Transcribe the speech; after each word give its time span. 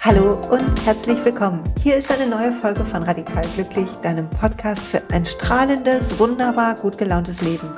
Hallo 0.00 0.40
und 0.50 0.84
herzlich 0.84 1.24
willkommen. 1.24 1.62
Hier 1.80 1.96
ist 1.96 2.10
eine 2.10 2.26
neue 2.26 2.50
Folge 2.50 2.84
von 2.84 3.04
Radikal 3.04 3.44
Glücklich, 3.54 3.88
deinem 4.02 4.28
Podcast 4.30 4.80
für 4.80 5.00
ein 5.12 5.24
strahlendes, 5.24 6.18
wunderbar 6.18 6.74
gut 6.74 6.98
gelauntes 6.98 7.40
Leben. 7.42 7.70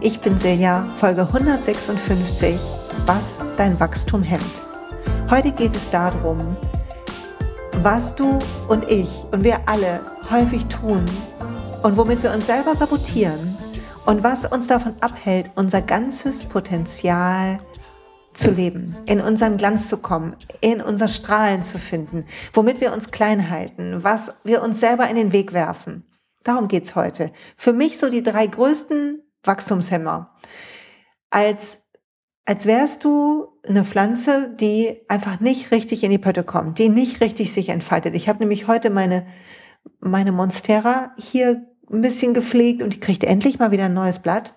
Ich 0.00 0.20
bin 0.20 0.38
Silja, 0.38 0.88
Folge 1.00 1.22
156, 1.22 2.60
was 3.04 3.36
dein 3.56 3.80
Wachstum 3.80 4.22
hemmt. 4.22 4.44
Heute 5.28 5.50
geht 5.50 5.74
es 5.74 5.90
darum, 5.90 6.38
was 7.82 8.14
du 8.14 8.38
und 8.68 8.88
ich 8.88 9.10
und 9.32 9.42
wir 9.42 9.58
alle 9.66 10.02
häufig 10.30 10.64
tun 10.66 11.04
und 11.88 11.96
womit 11.96 12.22
wir 12.22 12.34
uns 12.34 12.46
selber 12.46 12.76
sabotieren 12.76 13.56
und 14.04 14.22
was 14.22 14.44
uns 14.44 14.66
davon 14.66 14.94
abhält, 15.00 15.50
unser 15.54 15.80
ganzes 15.80 16.44
Potenzial 16.44 17.60
zu 18.34 18.50
leben, 18.50 18.94
in 19.06 19.22
unseren 19.22 19.56
Glanz 19.56 19.88
zu 19.88 19.96
kommen, 19.96 20.36
in 20.60 20.82
unser 20.82 21.08
Strahlen 21.08 21.62
zu 21.62 21.78
finden, 21.78 22.26
womit 22.52 22.82
wir 22.82 22.92
uns 22.92 23.10
klein 23.10 23.48
halten, 23.48 24.04
was 24.04 24.34
wir 24.44 24.62
uns 24.62 24.80
selber 24.80 25.08
in 25.08 25.16
den 25.16 25.32
Weg 25.32 25.54
werfen. 25.54 26.04
Darum 26.44 26.68
geht's 26.68 26.94
heute. 26.94 27.32
Für 27.56 27.72
mich 27.72 27.96
so 27.96 28.10
die 28.10 28.22
drei 28.22 28.46
größten 28.46 29.22
Wachstumshemmer. 29.44 30.36
Als, 31.30 31.80
als 32.44 32.66
wärst 32.66 33.02
du 33.02 33.58
eine 33.66 33.84
Pflanze, 33.84 34.54
die 34.60 35.00
einfach 35.08 35.40
nicht 35.40 35.70
richtig 35.70 36.04
in 36.04 36.10
die 36.10 36.18
Pötte 36.18 36.44
kommt, 36.44 36.78
die 36.78 36.90
nicht 36.90 37.22
richtig 37.22 37.54
sich 37.54 37.70
entfaltet. 37.70 38.14
Ich 38.14 38.28
habe 38.28 38.40
nämlich 38.40 38.66
heute 38.66 38.90
meine, 38.90 39.26
meine 40.00 40.32
Monstera 40.32 41.14
hier 41.16 41.64
ein 41.90 42.00
bisschen 42.00 42.34
gepflegt 42.34 42.82
und 42.82 42.94
die 42.94 43.00
kriegt 43.00 43.24
endlich 43.24 43.58
mal 43.58 43.70
wieder 43.70 43.86
ein 43.86 43.94
neues 43.94 44.18
Blatt 44.18 44.54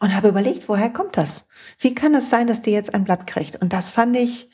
und 0.00 0.14
habe 0.14 0.28
überlegt, 0.28 0.68
woher 0.68 0.90
kommt 0.90 1.16
das? 1.16 1.46
Wie 1.78 1.94
kann 1.94 2.14
es 2.14 2.30
sein, 2.30 2.46
dass 2.46 2.62
die 2.62 2.70
jetzt 2.70 2.94
ein 2.94 3.04
Blatt 3.04 3.26
kriegt? 3.26 3.60
Und 3.60 3.72
das 3.72 3.90
fand 3.90 4.16
ich 4.16 4.50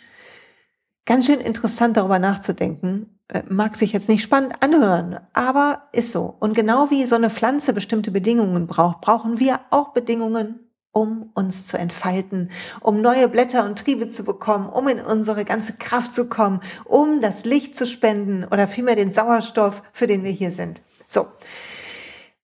ganz 1.05 1.27
schön 1.27 1.41
interessant, 1.41 1.97
darüber 1.97 2.19
nachzudenken. 2.19 3.19
Äh, 3.29 3.43
mag 3.49 3.77
sich 3.77 3.93
jetzt 3.93 4.09
nicht 4.09 4.23
spannend 4.23 4.63
anhören, 4.63 5.19
aber 5.33 5.89
ist 5.93 6.13
so. 6.13 6.37
Und 6.41 6.55
genau 6.55 6.91
wie 6.91 7.05
so 7.05 7.15
eine 7.15 7.31
Pflanze 7.31 7.73
bestimmte 7.73 8.11
Bedingungen 8.11 8.67
braucht, 8.67 9.01
brauchen 9.01 9.39
wir 9.39 9.61
auch 9.71 9.93
Bedingungen, 9.93 10.61
um 10.93 11.31
uns 11.35 11.67
zu 11.67 11.77
entfalten, 11.77 12.51
um 12.81 13.01
neue 13.01 13.29
Blätter 13.29 13.65
und 13.65 13.79
Triebe 13.79 14.09
zu 14.09 14.25
bekommen, 14.25 14.69
um 14.69 14.89
in 14.89 15.01
unsere 15.01 15.45
ganze 15.45 15.73
Kraft 15.73 16.15
zu 16.15 16.29
kommen, 16.29 16.61
um 16.85 17.21
das 17.21 17.45
Licht 17.45 17.75
zu 17.75 17.87
spenden 17.87 18.45
oder 18.45 18.69
vielmehr 18.69 18.95
den 18.95 19.11
Sauerstoff, 19.11 19.83
für 19.93 20.07
den 20.07 20.23
wir 20.23 20.31
hier 20.31 20.53
sind. 20.53 20.83
So. 21.09 21.29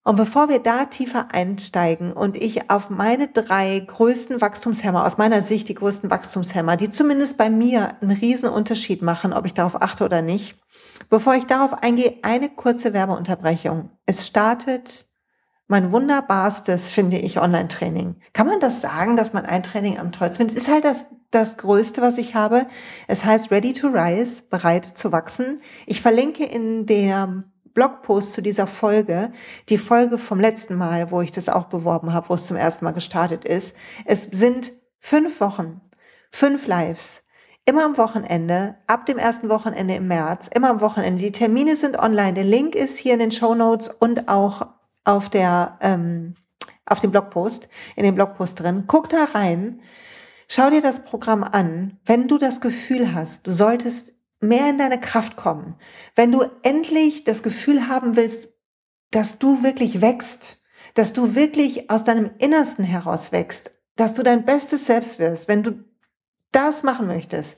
Und 0.03 0.15
bevor 0.15 0.49
wir 0.49 0.59
da 0.59 0.85
tiefer 0.85 1.27
einsteigen 1.31 2.11
und 2.11 2.35
ich 2.35 2.71
auf 2.71 2.89
meine 2.89 3.27
drei 3.27 3.79
größten 3.79 4.41
Wachstumshämmer, 4.41 5.05
aus 5.05 5.19
meiner 5.19 5.43
Sicht 5.43 5.69
die 5.69 5.75
größten 5.75 6.09
Wachstumshämmer, 6.09 6.75
die 6.75 6.89
zumindest 6.89 7.37
bei 7.37 7.51
mir 7.51 8.01
einen 8.01 8.11
riesen 8.11 8.49
Unterschied 8.49 9.03
machen, 9.03 9.31
ob 9.31 9.45
ich 9.45 9.53
darauf 9.53 9.79
achte 9.79 10.03
oder 10.03 10.23
nicht, 10.23 10.57
bevor 11.11 11.35
ich 11.35 11.45
darauf 11.45 11.83
eingehe, 11.83 12.17
eine 12.23 12.49
kurze 12.49 12.93
Werbeunterbrechung. 12.93 13.91
Es 14.07 14.25
startet 14.25 15.05
mein 15.67 15.91
wunderbarstes, 15.91 16.89
finde 16.89 17.17
ich, 17.17 17.39
Online-Training. 17.39 18.15
Kann 18.33 18.47
man 18.47 18.59
das 18.59 18.81
sagen, 18.81 19.15
dass 19.15 19.33
man 19.33 19.45
ein 19.45 19.63
Training 19.63 19.99
am 19.99 20.11
tollsten 20.11 20.37
findet? 20.37 20.57
Es 20.57 20.63
ist 20.63 20.69
halt 20.69 20.83
das, 20.83 21.05
das 21.29 21.57
Größte, 21.57 22.01
was 22.01 22.17
ich 22.17 22.33
habe. 22.33 22.65
Es 23.07 23.23
heißt 23.23 23.51
Ready 23.51 23.73
to 23.73 23.87
Rise, 23.87 24.43
bereit 24.49 24.97
zu 24.97 25.11
wachsen. 25.11 25.61
Ich 25.85 26.01
verlinke 26.01 26.43
in 26.43 26.87
der 26.87 27.43
Blogpost 27.73 28.33
zu 28.33 28.41
dieser 28.41 28.67
Folge, 28.67 29.31
die 29.69 29.77
Folge 29.77 30.17
vom 30.17 30.39
letzten 30.39 30.75
Mal, 30.75 31.11
wo 31.11 31.21
ich 31.21 31.31
das 31.31 31.49
auch 31.49 31.65
beworben 31.65 32.13
habe, 32.13 32.29
wo 32.29 32.33
es 32.35 32.47
zum 32.47 32.57
ersten 32.57 32.85
Mal 32.85 32.91
gestartet 32.91 33.45
ist. 33.45 33.75
Es 34.05 34.23
sind 34.23 34.73
fünf 34.99 35.39
Wochen, 35.41 35.81
fünf 36.31 36.67
Lives, 36.67 37.23
immer 37.65 37.85
am 37.85 37.97
Wochenende, 37.97 38.75
ab 38.87 39.05
dem 39.05 39.17
ersten 39.17 39.49
Wochenende 39.49 39.95
im 39.95 40.07
März, 40.07 40.49
immer 40.53 40.69
am 40.69 40.81
Wochenende. 40.81 41.21
Die 41.21 41.31
Termine 41.31 41.75
sind 41.75 41.97
online. 41.97 42.33
Der 42.33 42.43
Link 42.43 42.75
ist 42.75 42.97
hier 42.97 43.13
in 43.13 43.19
den 43.19 43.31
Show 43.31 43.55
Notes 43.55 43.89
und 43.89 44.27
auch 44.27 44.67
auf 45.03 45.29
der 45.29 45.77
ähm, 45.81 46.35
auf 46.85 46.99
dem 46.99 47.11
Blogpost, 47.11 47.69
in 47.95 48.03
dem 48.03 48.15
Blogpost 48.15 48.59
drin. 48.59 48.83
Guck 48.87 49.09
da 49.09 49.25
rein. 49.33 49.81
Schau 50.47 50.69
dir 50.69 50.81
das 50.81 51.03
Programm 51.03 51.43
an. 51.43 51.99
Wenn 52.05 52.27
du 52.27 52.37
das 52.37 52.59
Gefühl 52.59 53.13
hast, 53.13 53.47
du 53.47 53.51
solltest 53.51 54.13
mehr 54.41 54.69
in 54.69 54.77
deine 54.77 54.99
Kraft 54.99 55.37
kommen, 55.37 55.75
wenn 56.15 56.31
du 56.31 56.43
endlich 56.63 57.23
das 57.23 57.43
Gefühl 57.43 57.87
haben 57.87 58.15
willst, 58.15 58.49
dass 59.11 59.37
du 59.37 59.63
wirklich 59.63 60.01
wächst, 60.01 60.57
dass 60.95 61.13
du 61.13 61.35
wirklich 61.35 61.89
aus 61.89 62.03
deinem 62.03 62.31
Innersten 62.39 62.83
heraus 62.83 63.31
wächst, 63.31 63.71
dass 63.95 64.13
du 64.13 64.23
dein 64.23 64.45
bestes 64.45 64.85
Selbst 64.85 65.19
wirst, 65.19 65.47
wenn 65.47 65.63
du 65.63 65.83
das 66.51 66.83
machen 66.83 67.07
möchtest 67.07 67.57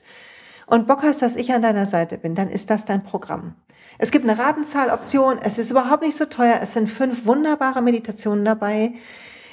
und 0.66 0.86
Bock 0.86 1.02
hast, 1.02 1.22
dass 1.22 1.36
ich 1.36 1.52
an 1.52 1.62
deiner 1.62 1.86
Seite 1.86 2.18
bin, 2.18 2.34
dann 2.34 2.50
ist 2.50 2.70
das 2.70 2.84
dein 2.84 3.02
Programm. 3.02 3.56
Es 3.98 4.10
gibt 4.10 4.28
eine 4.28 4.38
Ratenzahloption, 4.38 5.38
es 5.42 5.58
ist 5.58 5.70
überhaupt 5.70 6.02
nicht 6.02 6.16
so 6.16 6.24
teuer, 6.24 6.58
es 6.60 6.74
sind 6.74 6.88
fünf 6.88 7.26
wunderbare 7.26 7.80
Meditationen 7.80 8.44
dabei. 8.44 8.94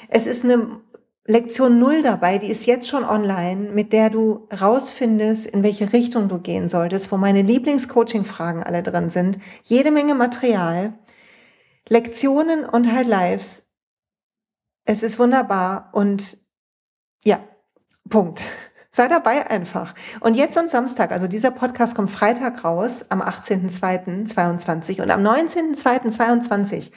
Es 0.08 0.26
ist 0.26 0.44
eine 0.44 0.80
Lektion 1.24 1.78
null 1.78 2.02
dabei, 2.02 2.38
die 2.38 2.48
ist 2.48 2.66
jetzt 2.66 2.88
schon 2.88 3.04
online, 3.04 3.70
mit 3.70 3.92
der 3.92 4.10
du 4.10 4.48
rausfindest, 4.60 5.46
in 5.46 5.62
welche 5.62 5.92
Richtung 5.92 6.28
du 6.28 6.40
gehen 6.40 6.68
solltest, 6.68 7.12
wo 7.12 7.16
meine 7.16 7.42
Lieblingscoaching-Fragen 7.42 8.64
alle 8.64 8.82
drin 8.82 9.08
sind. 9.08 9.38
Jede 9.62 9.92
Menge 9.92 10.16
Material, 10.16 10.94
Lektionen 11.88 12.64
und 12.64 12.92
halt 12.92 13.06
Lives. 13.06 13.68
Es 14.84 15.04
ist 15.04 15.20
wunderbar 15.20 15.90
und 15.92 16.38
ja, 17.22 17.38
Punkt. 18.08 18.42
Sei 18.90 19.06
dabei 19.06 19.48
einfach. 19.48 19.94
Und 20.20 20.34
jetzt 20.34 20.58
am 20.58 20.68
Samstag, 20.68 21.12
also 21.12 21.28
dieser 21.28 21.50
Podcast 21.52 21.94
kommt 21.94 22.10
Freitag 22.10 22.64
raus, 22.64 23.06
am 23.08 23.22
18.02.22 23.22 25.00
und 25.00 25.10
am 25.10 25.24
19.02.22 25.24 26.90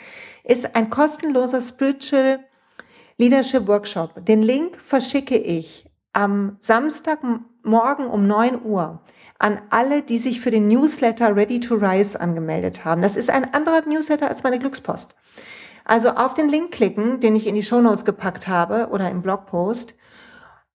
ist 0.44 0.75
ein 0.75 0.90
kostenloser 0.90 1.62
Spiritual 1.62 2.40
Leadership 3.18 3.68
Workshop. 3.68 4.26
Den 4.26 4.42
Link 4.42 4.78
verschicke 4.78 5.38
ich 5.38 5.90
am 6.12 6.58
Samstagmorgen 6.59 8.08
um 8.08 8.28
9 8.28 8.64
Uhr 8.64 9.02
an 9.40 9.62
alle, 9.70 10.02
die 10.02 10.18
sich 10.18 10.42
für 10.42 10.52
den 10.52 10.68
Newsletter 10.68 11.36
Ready 11.36 11.59
to 11.59 11.76
Rise 11.76 12.20
angemeldet 12.20 12.84
haben. 12.86 13.02
Das 13.02 13.16
ist 13.16 13.30
ein 13.30 13.53
anderer 13.53 13.81
Newsletter 13.86 14.30
als 14.30 14.44
meine 14.44 14.59
Glückspost. 14.59 15.16
Also 15.84 16.09
auf 16.09 16.34
den 16.34 16.50
Link 16.50 16.72
klicken, 16.72 17.20
den 17.20 17.36
ich 17.36 17.48
in 17.48 17.56
die 17.56 17.64
Show 17.64 17.80
Notes 17.80 18.06
gepackt 18.06 18.48
habe 18.48 18.90
oder 18.90 19.09
im 19.09 19.22
Blogpost. 19.22 19.94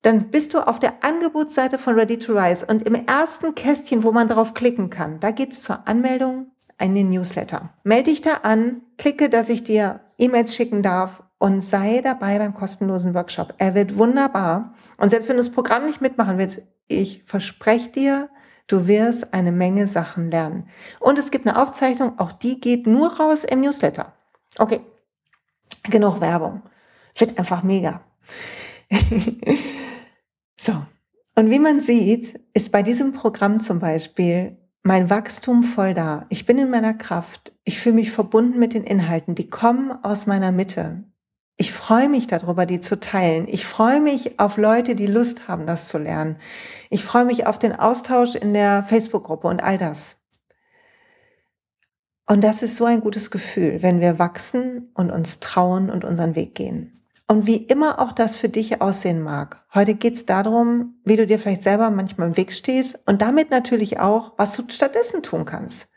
Dann 0.03 0.31
bist 0.31 0.55
du 0.55 0.67
auf 0.67 0.79
der 0.79 1.05
Angebotsseite 1.05 1.79
von 1.79 1.95
Ready 1.95 2.19
to 2.19 2.33
Rise 2.33 2.65
und 2.65 2.87
im 2.87 2.95
ersten 2.95 3.55
Kästchen, 3.55 4.03
wo 4.03 4.13
man 4.13 4.29
drauf 4.29 4.55
klicken 4.55 4.89
kann, 4.89 5.21
da 5.21 5.31
geht's 5.31 5.63
zur 5.63 5.87
Anmeldung 5.87 6.53
in 6.81 6.95
den 6.95 7.11
Newsletter. 7.11 7.71
Melde 7.83 8.11
dich 8.11 8.23
da 8.23 8.37
an, 8.43 8.81
klicke, 8.97 9.29
dass 9.29 9.51
ich 9.51 9.63
dir 9.63 10.01
E-Mails 10.21 10.55
schicken 10.55 10.83
darf 10.83 11.23
und 11.39 11.63
sei 11.63 12.01
dabei 12.03 12.39
beim 12.39 12.55
kostenlosen 12.55 13.15
Workshop. 13.15 13.55
Er 13.59 13.75
wird 13.75 13.97
wunderbar. 13.97 14.75
Und 14.99 15.09
selbst 15.09 15.29
wenn 15.29 15.37
du 15.37 15.43
das 15.43 15.53
Programm 15.53 15.87
nicht 15.87 16.01
mitmachen 16.01 16.39
willst, 16.39 16.63
ich 16.87 17.23
verspreche 17.25 17.91
dir, 17.91 18.31
du 18.67 18.87
wirst 18.87 19.33
eine 19.33 19.53
Menge 19.53 19.89
Sachen 19.89 20.31
lernen. 20.31 20.69
Und 20.99 21.19
es 21.19 21.31
gibt 21.31 21.47
eine 21.47 21.61
Aufzeichnung, 21.61 22.19
auch 22.19 22.33
die 22.33 22.61
geht 22.61 22.87
nur 22.87 23.17
raus 23.19 23.45
im 23.45 23.63
Newsletter. 23.63 24.13
Okay, 24.59 24.81
genug 25.85 26.21
Werbung. 26.21 26.63
Wird 27.17 27.39
einfach 27.39 27.63
mega. 27.63 28.03
so. 30.59 30.73
Und 31.37 31.51
wie 31.51 31.59
man 31.59 31.81
sieht, 31.81 32.39
ist 32.53 32.71
bei 32.71 32.83
diesem 32.83 33.13
Programm 33.13 33.61
zum 33.61 33.81
Beispiel 33.81 34.59
mein 34.83 35.11
Wachstum 35.11 35.63
voll 35.63 35.95
da. 35.95 36.27
Ich 36.31 36.47
bin 36.47 36.59
in 36.59 36.71
meiner 36.71 36.95
Kraft. 36.95 37.53
Ich 37.65 37.79
fühle 37.79 37.97
mich 37.97 38.11
verbunden 38.11 38.59
mit 38.59 38.73
den 38.73 38.85
Inhalten. 38.85 39.35
Die 39.35 39.51
kommen 39.51 39.93
aus 40.03 40.27
meiner 40.27 40.53
Mitte. 40.53 41.05
Ich 41.57 41.73
freue 41.73 42.09
mich 42.09 42.27
darüber, 42.27 42.65
die 42.65 42.81
zu 42.81 42.99
teilen. 42.99 43.47
Ich 43.47 43.67
freue 43.67 44.01
mich 44.01 44.41
auf 44.41 44.57
Leute, 44.57 44.95
die 44.95 45.07
Lust 45.07 45.47
haben, 45.47 45.67
das 45.67 45.89
zu 45.89 45.99
lernen. 45.99 46.37
Ich 46.89 47.05
freue 47.05 47.27
mich 47.27 47.47
auf 47.47 47.59
den 47.59 47.79
Austausch 47.79 48.35
in 48.35 48.55
der 48.55 48.83
Facebook-Gruppe 48.85 49.47
und 49.47 49.63
all 49.63 49.77
das. 49.77 50.17
Und 52.27 52.43
das 52.43 52.63
ist 52.63 52.77
so 52.77 52.87
ein 52.87 53.01
gutes 53.01 53.31
Gefühl, 53.31 53.83
wenn 53.83 54.01
wir 54.01 54.19
wachsen 54.19 54.91
und 54.95 55.11
uns 55.11 55.41
trauen 55.41 55.91
und 55.91 56.05
unseren 56.05 56.35
Weg 56.35 56.55
gehen. 56.55 57.05
Und 57.29 57.47
wie 57.47 57.57
immer 57.57 57.99
auch 57.99 58.13
das 58.13 58.37
für 58.37 58.49
dich 58.49 58.81
aussehen 58.81 59.21
mag. 59.21 59.60
Heute 59.73 59.95
geht 59.95 60.15
es 60.15 60.27
darum, 60.27 61.01
wie 61.05 61.17
du 61.17 61.27
dir 61.27 61.39
vielleicht 61.39 61.63
selber 61.63 61.91
manchmal 61.91 62.29
im 62.29 62.37
Weg 62.37 62.53
stehst 62.53 62.99
und 63.07 63.23
damit 63.23 63.51
natürlich 63.51 64.01
auch, 64.01 64.33
was 64.37 64.57
du 64.57 64.65
stattdessen 64.69 65.23
tun 65.23 65.45
kannst. 65.45 65.89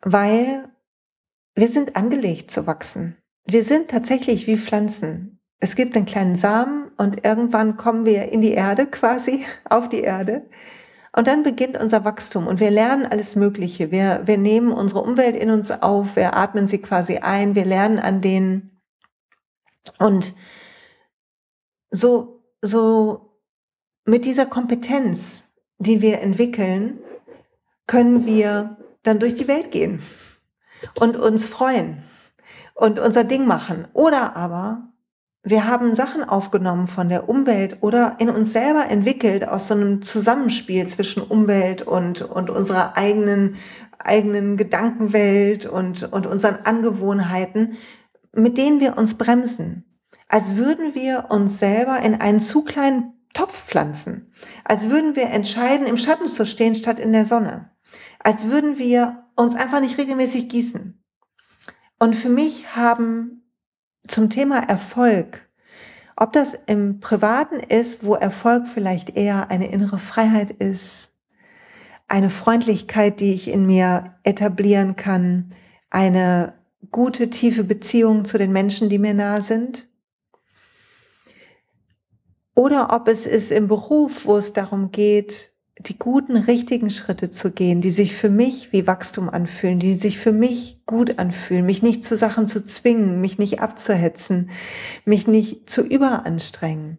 Weil 0.00 0.68
wir 1.54 1.68
sind 1.68 1.96
angelegt 1.96 2.50
zu 2.50 2.66
wachsen. 2.66 3.16
Wir 3.44 3.64
sind 3.64 3.90
tatsächlich 3.90 4.46
wie 4.46 4.56
Pflanzen. 4.56 5.40
Es 5.58 5.74
gibt 5.74 5.96
einen 5.96 6.06
kleinen 6.06 6.36
Samen 6.36 6.90
und 6.96 7.24
irgendwann 7.24 7.76
kommen 7.76 8.04
wir 8.04 8.30
in 8.30 8.40
die 8.40 8.52
Erde 8.52 8.86
quasi, 8.90 9.44
auf 9.68 9.88
die 9.88 10.00
Erde. 10.00 10.48
Und 11.12 11.26
dann 11.26 11.42
beginnt 11.42 11.80
unser 11.80 12.04
Wachstum 12.04 12.46
und 12.46 12.60
wir 12.60 12.70
lernen 12.70 13.06
alles 13.06 13.36
Mögliche. 13.36 13.90
Wir, 13.90 14.22
wir 14.26 14.36
nehmen 14.36 14.70
unsere 14.70 15.00
Umwelt 15.00 15.34
in 15.34 15.50
uns 15.50 15.70
auf, 15.70 16.14
wir 16.14 16.36
atmen 16.36 16.66
sie 16.66 16.78
quasi 16.78 17.18
ein, 17.18 17.54
wir 17.54 17.64
lernen 17.64 17.98
an 17.98 18.20
denen. 18.20 18.75
Und 19.98 20.34
so, 21.90 22.42
so 22.62 23.40
mit 24.04 24.24
dieser 24.24 24.46
Kompetenz, 24.46 25.42
die 25.78 26.00
wir 26.00 26.20
entwickeln, 26.20 26.98
können 27.86 28.26
wir 28.26 28.76
dann 29.02 29.18
durch 29.18 29.34
die 29.34 29.48
Welt 29.48 29.70
gehen 29.70 30.02
und 30.98 31.16
uns 31.16 31.46
freuen 31.46 32.02
und 32.74 32.98
unser 32.98 33.24
Ding 33.24 33.46
machen. 33.46 33.88
Oder 33.92 34.36
aber 34.36 34.88
wir 35.48 35.66
haben 35.66 35.94
Sachen 35.94 36.24
aufgenommen 36.24 36.88
von 36.88 37.08
der 37.08 37.28
Umwelt 37.28 37.78
oder 37.80 38.16
in 38.18 38.30
uns 38.30 38.52
selber 38.52 38.86
entwickelt 38.88 39.46
aus 39.46 39.68
so 39.68 39.74
einem 39.74 40.02
Zusammenspiel 40.02 40.88
zwischen 40.88 41.22
Umwelt 41.22 41.82
und, 41.82 42.22
und 42.22 42.50
unserer 42.50 42.96
eigenen, 42.96 43.54
eigenen 43.98 44.56
Gedankenwelt 44.56 45.64
und, 45.64 46.12
und 46.12 46.26
unseren 46.26 46.58
Angewohnheiten, 46.64 47.76
mit 48.36 48.58
denen 48.58 48.80
wir 48.80 48.98
uns 48.98 49.14
bremsen. 49.14 49.84
Als 50.28 50.56
würden 50.56 50.94
wir 50.94 51.26
uns 51.30 51.58
selber 51.58 52.00
in 52.00 52.14
einen 52.14 52.40
zu 52.40 52.62
kleinen 52.62 53.14
Topf 53.32 53.66
pflanzen. 53.66 54.32
Als 54.64 54.88
würden 54.88 55.14
wir 55.14 55.26
entscheiden, 55.26 55.86
im 55.86 55.98
Schatten 55.98 56.28
zu 56.28 56.46
stehen 56.46 56.74
statt 56.74 56.98
in 56.98 57.12
der 57.12 57.26
Sonne. 57.26 57.70
Als 58.18 58.48
würden 58.48 58.78
wir 58.78 59.24
uns 59.36 59.54
einfach 59.54 59.80
nicht 59.80 59.98
regelmäßig 59.98 60.48
gießen. 60.48 61.02
Und 61.98 62.16
für 62.16 62.30
mich 62.30 62.74
haben 62.74 63.42
zum 64.08 64.30
Thema 64.30 64.58
Erfolg, 64.58 65.48
ob 66.16 66.32
das 66.32 66.54
im 66.66 67.00
Privaten 67.00 67.60
ist, 67.60 68.04
wo 68.04 68.14
Erfolg 68.14 68.68
vielleicht 68.68 69.16
eher 69.16 69.50
eine 69.50 69.70
innere 69.70 69.98
Freiheit 69.98 70.50
ist, 70.50 71.12
eine 72.08 72.30
Freundlichkeit, 72.30 73.20
die 73.20 73.34
ich 73.34 73.48
in 73.48 73.66
mir 73.66 74.14
etablieren 74.22 74.96
kann, 74.96 75.52
eine 75.90 76.55
gute, 76.90 77.30
tiefe 77.30 77.64
Beziehung 77.64 78.24
zu 78.24 78.38
den 78.38 78.52
Menschen, 78.52 78.88
die 78.88 78.98
mir 78.98 79.14
nah 79.14 79.40
sind. 79.40 79.88
Oder 82.54 82.92
ob 82.92 83.08
es 83.08 83.26
ist 83.26 83.52
im 83.52 83.68
Beruf, 83.68 84.24
wo 84.24 84.38
es 84.38 84.52
darum 84.52 84.90
geht, 84.90 85.52
die 85.78 85.98
guten, 85.98 86.36
richtigen 86.36 86.88
Schritte 86.88 87.30
zu 87.30 87.52
gehen, 87.52 87.82
die 87.82 87.90
sich 87.90 88.14
für 88.14 88.30
mich 88.30 88.72
wie 88.72 88.86
Wachstum 88.86 89.28
anfühlen, 89.28 89.78
die 89.78 89.94
sich 89.94 90.18
für 90.18 90.32
mich 90.32 90.80
gut 90.86 91.18
anfühlen, 91.18 91.66
mich 91.66 91.82
nicht 91.82 92.02
zu 92.02 92.16
Sachen 92.16 92.46
zu 92.46 92.64
zwingen, 92.64 93.20
mich 93.20 93.38
nicht 93.38 93.60
abzuhetzen, 93.60 94.50
mich 95.04 95.26
nicht 95.26 95.68
zu 95.68 95.82
überanstrengen. 95.82 96.98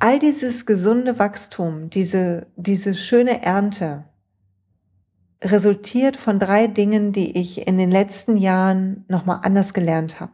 All 0.00 0.18
dieses 0.18 0.66
gesunde 0.66 1.20
Wachstum, 1.20 1.88
diese, 1.88 2.48
diese 2.56 2.96
schöne 2.96 3.42
Ernte 3.44 4.06
resultiert 5.42 6.16
von 6.16 6.38
drei 6.38 6.66
Dingen, 6.66 7.12
die 7.12 7.38
ich 7.38 7.66
in 7.66 7.78
den 7.78 7.90
letzten 7.90 8.36
Jahren 8.36 9.04
nochmal 9.08 9.40
anders 9.42 9.74
gelernt 9.74 10.20
habe. 10.20 10.32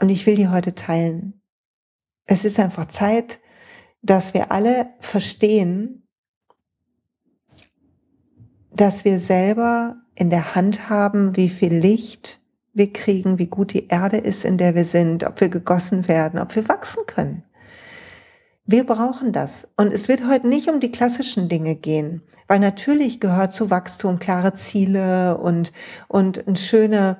Und 0.00 0.08
ich 0.08 0.26
will 0.26 0.36
die 0.36 0.48
heute 0.48 0.74
teilen. 0.74 1.40
Es 2.24 2.44
ist 2.44 2.58
einfach 2.58 2.88
Zeit, 2.88 3.40
dass 4.00 4.34
wir 4.34 4.50
alle 4.50 4.88
verstehen, 5.00 6.08
dass 8.74 9.04
wir 9.04 9.20
selber 9.20 9.96
in 10.14 10.30
der 10.30 10.54
Hand 10.54 10.88
haben, 10.88 11.36
wie 11.36 11.48
viel 11.48 11.74
Licht 11.74 12.40
wir 12.72 12.92
kriegen, 12.92 13.38
wie 13.38 13.46
gut 13.46 13.74
die 13.74 13.88
Erde 13.88 14.16
ist, 14.16 14.44
in 14.44 14.56
der 14.56 14.74
wir 14.74 14.84
sind, 14.84 15.24
ob 15.24 15.40
wir 15.40 15.50
gegossen 15.50 16.08
werden, 16.08 16.40
ob 16.40 16.54
wir 16.56 16.68
wachsen 16.68 17.04
können. 17.06 17.44
Wir 18.64 18.84
brauchen 18.84 19.32
das. 19.32 19.68
Und 19.76 19.92
es 19.92 20.08
wird 20.08 20.26
heute 20.26 20.48
nicht 20.48 20.68
um 20.68 20.80
die 20.80 20.90
klassischen 20.90 21.48
Dinge 21.48 21.74
gehen, 21.74 22.22
weil 22.52 22.60
natürlich 22.60 23.18
gehört 23.18 23.54
zu 23.54 23.70
Wachstum 23.70 24.18
klare 24.18 24.52
Ziele 24.52 25.38
und, 25.38 25.72
und 26.06 26.46
eine 26.46 26.56
schöne 26.56 27.16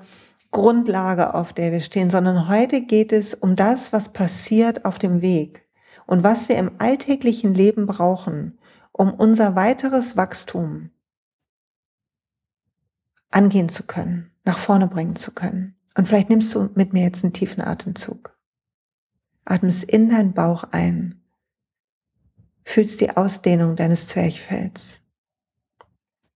Grundlage, 0.50 1.32
auf 1.32 1.54
der 1.54 1.72
wir 1.72 1.80
stehen, 1.80 2.10
sondern 2.10 2.50
heute 2.50 2.82
geht 2.82 3.14
es 3.14 3.32
um 3.32 3.56
das, 3.56 3.94
was 3.94 4.10
passiert 4.10 4.84
auf 4.84 4.98
dem 4.98 5.22
Weg 5.22 5.66
und 6.04 6.22
was 6.22 6.50
wir 6.50 6.58
im 6.58 6.72
alltäglichen 6.80 7.54
Leben 7.54 7.86
brauchen, 7.86 8.58
um 8.92 9.10
unser 9.14 9.56
weiteres 9.56 10.18
Wachstum 10.18 10.90
angehen 13.30 13.70
zu 13.70 13.86
können, 13.86 14.32
nach 14.44 14.58
vorne 14.58 14.86
bringen 14.86 15.16
zu 15.16 15.32
können. 15.32 15.76
Und 15.96 16.08
vielleicht 16.08 16.28
nimmst 16.28 16.54
du 16.54 16.68
mit 16.74 16.92
mir 16.92 17.04
jetzt 17.04 17.24
einen 17.24 17.32
tiefen 17.32 17.62
Atemzug. 17.62 18.36
Atmest 19.46 19.84
in 19.84 20.10
deinen 20.10 20.34
Bauch 20.34 20.64
ein. 20.72 21.22
Fühlst 22.64 23.00
die 23.00 23.16
Ausdehnung 23.16 23.76
deines 23.76 24.08
Zwerchfells. 24.08 25.01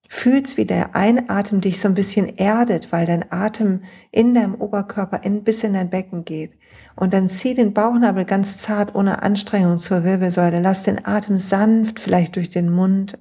Fühlst, 0.08 0.56
wie 0.56 0.66
der 0.66 0.94
Einatem 0.94 1.60
dich 1.60 1.80
so 1.80 1.88
ein 1.88 1.94
bisschen 1.94 2.36
erdet, 2.36 2.92
weil 2.92 3.06
dein 3.06 3.30
Atem 3.30 3.82
in 4.10 4.34
deinem 4.34 4.54
Oberkörper 4.54 5.24
in, 5.24 5.42
bis 5.44 5.64
in 5.64 5.74
dein 5.74 5.90
Becken 5.90 6.24
geht. 6.24 6.52
Und 6.94 7.12
dann 7.12 7.28
zieh 7.28 7.54
den 7.54 7.74
Bauchnabel 7.74 8.24
ganz 8.24 8.58
zart 8.58 8.94
ohne 8.94 9.22
Anstrengung 9.22 9.78
zur 9.78 10.04
Wirbelsäule. 10.04 10.60
Lass 10.60 10.82
den 10.82 11.04
Atem 11.04 11.38
sanft 11.38 12.00
vielleicht 12.00 12.36
durch 12.36 12.50
den 12.50 12.70
Mund 12.70 13.18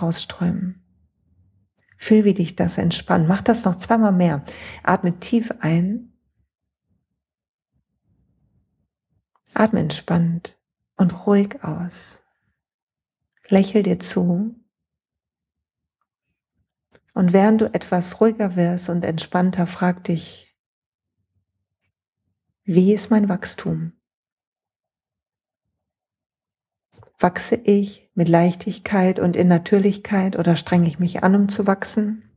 rausströmen. 0.00 0.82
Fühl, 1.96 2.24
wie 2.24 2.34
dich 2.34 2.56
das 2.56 2.76
entspannt. 2.76 3.28
Mach 3.28 3.40
das 3.40 3.64
noch 3.64 3.76
zweimal 3.76 4.12
mehr. 4.12 4.44
Atme 4.82 5.18
tief 5.20 5.50
ein. 5.60 6.12
Atme 9.54 9.80
entspannt 9.80 10.58
und 10.96 11.26
ruhig 11.26 11.62
aus. 11.62 12.22
Lächel 13.48 13.82
dir 13.82 13.98
zu. 13.98 14.54
Und 17.14 17.32
während 17.32 17.60
du 17.60 17.72
etwas 17.72 18.20
ruhiger 18.20 18.56
wirst 18.56 18.88
und 18.88 19.04
entspannter, 19.04 19.66
frag 19.68 20.02
dich, 20.04 20.52
wie 22.64 22.92
ist 22.92 23.10
mein 23.10 23.28
Wachstum? 23.28 23.92
Wachse 27.20 27.54
ich 27.54 28.10
mit 28.14 28.28
Leichtigkeit 28.28 29.20
und 29.20 29.36
in 29.36 29.48
Natürlichkeit 29.48 30.36
oder 30.36 30.56
strenge 30.56 30.88
ich 30.88 30.98
mich 30.98 31.22
an, 31.22 31.36
um 31.36 31.48
zu 31.48 31.66
wachsen? 31.66 32.28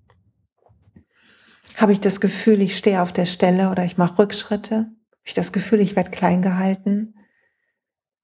Habe 1.75 1.93
ich 1.93 1.99
das 1.99 2.21
Gefühl, 2.21 2.61
ich 2.61 2.77
stehe 2.77 3.01
auf 3.01 3.11
der 3.11 3.25
Stelle 3.25 3.71
oder 3.71 3.83
ich 3.83 3.97
mache 3.97 4.19
Rückschritte? 4.19 4.75
Habe 4.75 5.23
ich 5.23 5.33
das 5.33 5.51
Gefühl, 5.51 5.79
ich 5.79 5.95
werde 5.95 6.11
klein 6.11 6.41
gehalten 6.41 7.15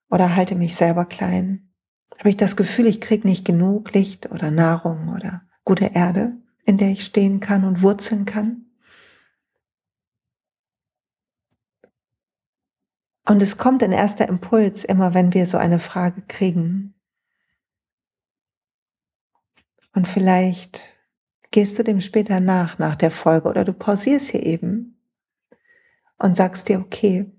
oder 0.09 0.35
halte 0.35 0.55
mich 0.55 0.75
selber 0.75 1.05
klein? 1.05 1.73
Habe 2.19 2.29
ich 2.29 2.37
das 2.37 2.55
Gefühl, 2.55 2.85
ich 2.85 3.01
kriege 3.01 3.27
nicht 3.27 3.43
genug 3.43 3.93
Licht 3.93 4.29
oder 4.31 4.51
Nahrung 4.51 5.09
oder 5.09 5.41
gute 5.65 5.85
Erde, 5.85 6.37
in 6.65 6.77
der 6.77 6.89
ich 6.91 7.05
stehen 7.05 7.39
kann 7.39 7.65
und 7.65 7.81
wurzeln 7.81 8.25
kann? 8.25 8.65
Und 13.25 13.41
es 13.41 13.57
kommt 13.57 13.81
ein 13.83 13.93
erster 13.93 14.27
Impuls 14.27 14.83
immer, 14.83 15.13
wenn 15.13 15.33
wir 15.33 15.47
so 15.47 15.57
eine 15.57 15.79
Frage 15.79 16.23
kriegen. 16.23 16.93
Und 19.93 20.07
vielleicht 20.07 20.81
gehst 21.51 21.77
du 21.77 21.83
dem 21.83 22.01
später 22.01 22.39
nach, 22.39 22.79
nach 22.79 22.95
der 22.95 23.11
Folge, 23.11 23.47
oder 23.47 23.63
du 23.63 23.73
pausierst 23.73 24.31
hier 24.31 24.43
eben 24.43 24.99
und 26.17 26.35
sagst 26.35 26.67
dir, 26.67 26.79
okay, 26.79 27.31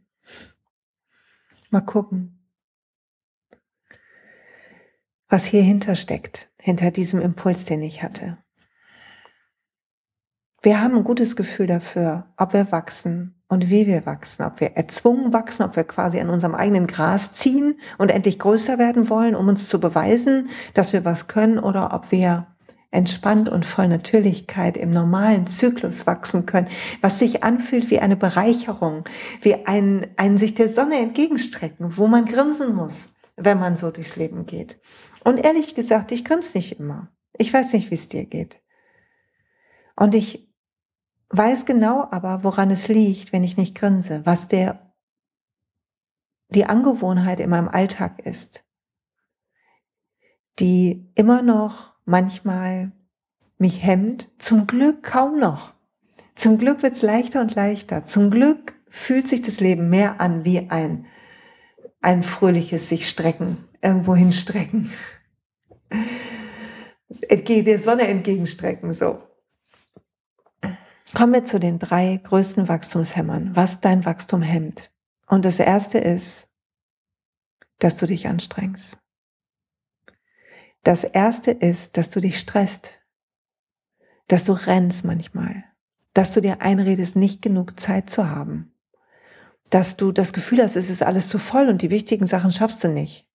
mal 1.71 1.81
gucken, 1.81 2.49
was 5.28 5.45
hier 5.45 5.62
hinter 5.62 5.97
steckt, 5.97 6.50
hinter 6.59 6.93
diesem 6.93 7.21
Impuls, 7.21 7.64
den 7.64 7.83
ich 7.83 8.02
hatte. 8.02 8.44
Wir 10.64 10.80
haben 10.80 10.97
ein 10.97 11.04
gutes 11.04 11.37
Gefühl 11.37 11.66
dafür, 11.66 12.25
ob 12.38 12.54
wir 12.54 12.73
wachsen 12.73 13.35
und 13.49 13.68
wie 13.68 13.87
wir 13.87 14.06
wachsen, 14.06 14.44
ob 14.44 14.61
wir 14.61 14.78
erzwungen 14.78 15.30
wachsen, 15.35 15.62
ob 15.62 15.76
wir 15.76 15.85
quasi 15.85 16.18
an 16.18 16.30
unserem 16.30 16.54
eigenen 16.54 16.87
Gras 16.87 17.33
ziehen 17.33 17.78
und 17.99 18.11
endlich 18.11 18.38
größer 18.38 18.78
werden 18.78 19.11
wollen, 19.11 19.35
um 19.35 19.47
uns 19.47 19.68
zu 19.68 19.78
beweisen, 19.78 20.49
dass 20.73 20.94
wir 20.94 21.04
was 21.04 21.26
können, 21.26 21.59
oder 21.59 21.92
ob 21.92 22.11
wir 22.11 22.47
entspannt 22.90 23.50
und 23.50 23.66
voll 23.66 23.88
Natürlichkeit 23.88 24.78
im 24.78 24.90
normalen 24.90 25.47
Zyklus 25.47 26.06
wachsen 26.06 26.47
können, 26.47 26.68
was 27.02 27.18
sich 27.18 27.44
anfühlt 27.44 27.90
wie 27.90 27.99
eine 27.99 28.16
Bereicherung, 28.16 29.04
wie 29.42 29.66
ein, 29.66 30.06
ein 30.16 30.38
sich 30.38 30.54
der 30.54 30.71
Sonne 30.71 30.99
entgegenstrecken, 30.99 31.99
wo 31.99 32.06
man 32.06 32.25
grinsen 32.25 32.75
muss, 32.75 33.12
wenn 33.37 33.61
man 33.61 33.76
so 33.76 33.90
durchs 33.90 34.16
Leben 34.16 34.47
geht. 34.47 34.80
Und 35.25 35.44
ehrlich 35.44 35.75
gesagt, 35.75 36.11
ich 36.11 36.25
grinse 36.25 36.56
nicht 36.56 36.80
immer. 36.80 37.12
Ich 37.37 37.52
weiß 37.52 37.75
nicht, 37.75 37.90
wie 37.90 37.97
es 37.97 38.09
dir 38.09 38.25
geht. 38.25 38.62
Und 39.97 40.14
ich 40.14 40.53
weiß 41.31 41.66
genau 41.66 42.09
aber, 42.11 42.45
woran 42.45 42.71
es 42.71 42.88
liegt, 42.88 43.33
wenn 43.33 43.45
ich 43.45 43.57
nicht 43.57 43.75
grinse, 43.75 44.23
was 44.25 44.49
der, 44.49 44.95
die 46.50 46.66
Angewohnheit 46.66 47.40
in 47.40 47.50
meinem 47.50 47.69
Alltag 47.69 48.21
ist, 48.25 48.64
die 50.59 51.11
immer 51.14 51.43
noch 51.43 51.95
manchmal 52.04 52.93
mich 53.59 53.83
hemmt, 53.83 54.31
zum 54.38 54.66
Glück 54.66 55.02
kaum 55.02 55.38
noch. 55.38 55.75
Zum 56.35 56.59
Glück 56.59 56.83
wird's 56.83 57.02
leichter 57.02 57.40
und 57.40 57.54
leichter. 57.54 58.04
Zum 58.04 58.31
Glück 58.31 58.76
fühlt 58.88 59.28
sich 59.28 59.43
das 59.43 59.61
Leben 59.61 59.88
mehr 59.88 60.21
an 60.21 60.45
wie 60.45 60.71
ein, 60.71 61.07
ein 62.00 62.23
fröhliches 62.23 62.88
sich 62.88 63.09
strecken, 63.09 63.69
irgendwo 63.83 64.14
hinstrecken. 64.14 64.93
der 67.62 67.78
Sonne 67.78 68.09
entgegenstrecken, 68.09 68.93
so. 68.93 69.23
Kommen 71.12 71.34
wir 71.34 71.44
zu 71.44 71.61
den 71.61 71.78
drei 71.78 72.18
größten 72.23 72.68
Wachstumshämmern, 72.68 73.54
was 73.54 73.80
dein 73.80 74.04
Wachstum 74.04 74.42
hemmt. 74.42 74.90
Und 75.26 75.44
das 75.44 75.58
erste 75.58 75.99
ist, 75.99 76.49
dass 77.78 77.96
du 77.96 78.06
dich 78.06 78.26
anstrengst. 78.26 78.99
Das 80.82 81.04
erste 81.04 81.50
ist, 81.50 81.96
dass 81.96 82.11
du 82.11 82.20
dich 82.20 82.38
stresst, 82.38 82.92
dass 84.28 84.44
du 84.44 84.52
rennst 84.52 85.04
manchmal, 85.04 85.64
dass 86.14 86.32
du 86.32 86.40
dir 86.40 86.62
einredest, 86.62 87.16
nicht 87.16 87.42
genug 87.42 87.78
Zeit 87.78 88.11
zu 88.11 88.28
haben, 88.30 88.75
dass 89.70 89.96
du 89.96 90.12
das 90.12 90.32
Gefühl 90.32 90.62
hast, 90.62 90.76
es 90.76 90.90
ist 90.90 91.02
alles 91.02 91.28
zu 91.28 91.38
voll 91.38 91.68
und 91.68 91.82
die 91.82 91.90
wichtigen 91.90 92.26
Sachen 92.26 92.52
schaffst 92.52 92.84
du 92.84 92.88
nicht. 92.88 93.28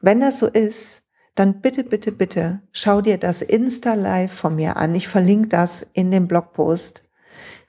Wenn 0.00 0.20
das 0.20 0.38
so 0.38 0.46
ist, 0.46 1.02
dann 1.38 1.60
bitte, 1.60 1.84
bitte, 1.84 2.10
bitte 2.10 2.62
schau 2.72 3.00
dir 3.00 3.16
das 3.16 3.42
Insta-Live 3.42 4.32
von 4.32 4.56
mir 4.56 4.76
an. 4.76 4.94
Ich 4.94 5.06
verlinke 5.06 5.48
das 5.48 5.86
in 5.92 6.10
dem 6.10 6.26
Blogpost 6.26 7.02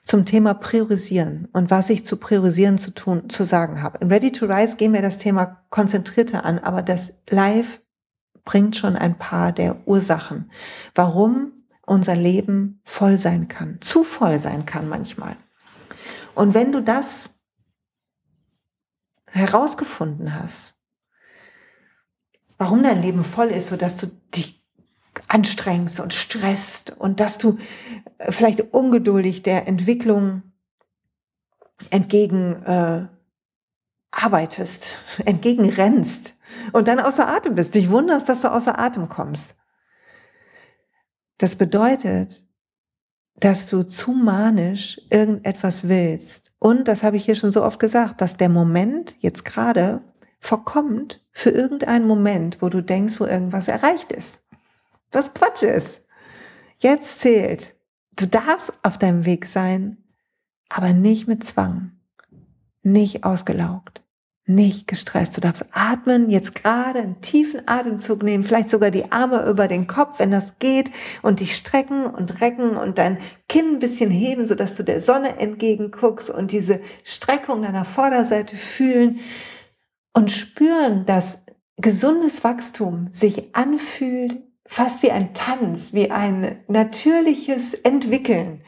zum 0.02 0.24
Thema 0.24 0.54
Priorisieren 0.54 1.48
und 1.52 1.70
was 1.70 1.88
ich 1.88 2.04
zu 2.04 2.16
Priorisieren 2.16 2.78
zu 2.78 2.92
tun, 2.92 3.30
zu 3.30 3.44
sagen 3.44 3.80
habe. 3.82 3.98
Im 3.98 4.08
Ready 4.08 4.32
to 4.32 4.46
Rise 4.46 4.76
gehen 4.76 4.92
wir 4.92 5.02
das 5.02 5.18
Thema 5.18 5.62
konzentrierter 5.70 6.44
an, 6.44 6.58
aber 6.58 6.82
das 6.82 7.20
Live 7.28 7.80
bringt 8.44 8.76
schon 8.76 8.96
ein 8.96 9.18
paar 9.18 9.52
der 9.52 9.86
Ursachen, 9.86 10.50
warum 10.94 11.52
unser 11.86 12.16
Leben 12.16 12.80
voll 12.84 13.18
sein 13.18 13.46
kann, 13.46 13.80
zu 13.80 14.02
voll 14.02 14.38
sein 14.40 14.66
kann 14.66 14.88
manchmal. 14.88 15.36
Und 16.34 16.54
wenn 16.54 16.72
du 16.72 16.82
das 16.82 17.30
herausgefunden 19.26 20.34
hast, 20.34 20.74
warum 22.60 22.82
dein 22.82 23.00
Leben 23.00 23.24
voll 23.24 23.48
ist, 23.48 23.70
so 23.70 23.76
dass 23.76 23.96
du 23.96 24.06
dich 24.36 24.62
anstrengst 25.28 25.98
und 25.98 26.12
stresst 26.12 26.90
und 26.90 27.18
dass 27.18 27.38
du 27.38 27.58
äh, 28.18 28.30
vielleicht 28.30 28.74
ungeduldig 28.74 29.42
der 29.42 29.66
Entwicklung 29.66 30.42
entgegen 31.88 32.62
äh, 32.64 33.06
arbeitest, 34.10 34.84
entgegenrennst 35.24 36.34
und 36.72 36.86
dann 36.86 37.00
außer 37.00 37.26
Atem 37.26 37.54
bist, 37.54 37.74
dich 37.74 37.88
wunderst, 37.88 38.28
dass 38.28 38.42
du 38.42 38.52
außer 38.52 38.78
Atem 38.78 39.08
kommst. 39.08 39.56
Das 41.38 41.56
bedeutet, 41.56 42.44
dass 43.36 43.68
du 43.68 43.84
zu 43.84 44.12
manisch 44.12 45.00
irgendetwas 45.08 45.88
willst. 45.88 46.52
Und, 46.58 46.88
das 46.88 47.02
habe 47.02 47.16
ich 47.16 47.24
hier 47.24 47.36
schon 47.36 47.52
so 47.52 47.64
oft 47.64 47.80
gesagt, 47.80 48.20
dass 48.20 48.36
der 48.36 48.50
Moment 48.50 49.16
jetzt 49.20 49.46
gerade 49.46 50.02
verkommt 50.40 51.24
für 51.30 51.50
irgendeinen 51.50 52.06
Moment, 52.06 52.60
wo 52.60 52.68
du 52.68 52.82
denkst, 52.82 53.20
wo 53.20 53.24
irgendwas 53.24 53.68
erreicht 53.68 54.10
ist. 54.10 54.42
Was 55.12 55.34
Quatsch 55.34 55.62
ist. 55.62 56.02
Jetzt 56.78 57.20
zählt. 57.20 57.76
Du 58.16 58.26
darfst 58.26 58.72
auf 58.82 58.98
deinem 58.98 59.24
Weg 59.24 59.46
sein, 59.46 59.98
aber 60.68 60.92
nicht 60.92 61.28
mit 61.28 61.44
Zwang, 61.44 61.92
nicht 62.82 63.24
ausgelaugt 63.24 64.00
nicht 64.50 64.86
gestresst. 64.86 65.36
Du 65.36 65.40
darfst 65.40 65.66
atmen, 65.72 66.28
jetzt 66.28 66.54
gerade 66.54 66.98
einen 66.98 67.20
tiefen 67.20 67.62
Atemzug 67.66 68.22
nehmen, 68.22 68.44
vielleicht 68.44 68.68
sogar 68.68 68.90
die 68.90 69.10
Arme 69.12 69.46
über 69.46 69.68
den 69.68 69.86
Kopf, 69.86 70.18
wenn 70.18 70.30
das 70.30 70.58
geht, 70.58 70.90
und 71.22 71.40
dich 71.40 71.56
strecken 71.56 72.06
und 72.06 72.40
recken 72.40 72.76
und 72.76 72.98
dein 72.98 73.18
Kinn 73.48 73.74
ein 73.74 73.78
bisschen 73.78 74.10
heben, 74.10 74.44
sodass 74.44 74.74
du 74.74 74.82
der 74.82 75.00
Sonne 75.00 75.38
entgegenguckst 75.38 76.30
und 76.30 76.50
diese 76.50 76.80
Streckung 77.04 77.62
deiner 77.62 77.84
Vorderseite 77.84 78.56
fühlen 78.56 79.20
und 80.12 80.30
spüren, 80.30 81.04
dass 81.06 81.44
gesundes 81.76 82.44
Wachstum 82.44 83.08
sich 83.10 83.54
anfühlt, 83.54 84.42
fast 84.66 85.02
wie 85.02 85.10
ein 85.10 85.34
Tanz, 85.34 85.92
wie 85.92 86.10
ein 86.10 86.62
natürliches 86.68 87.74
Entwickeln, 87.74 88.62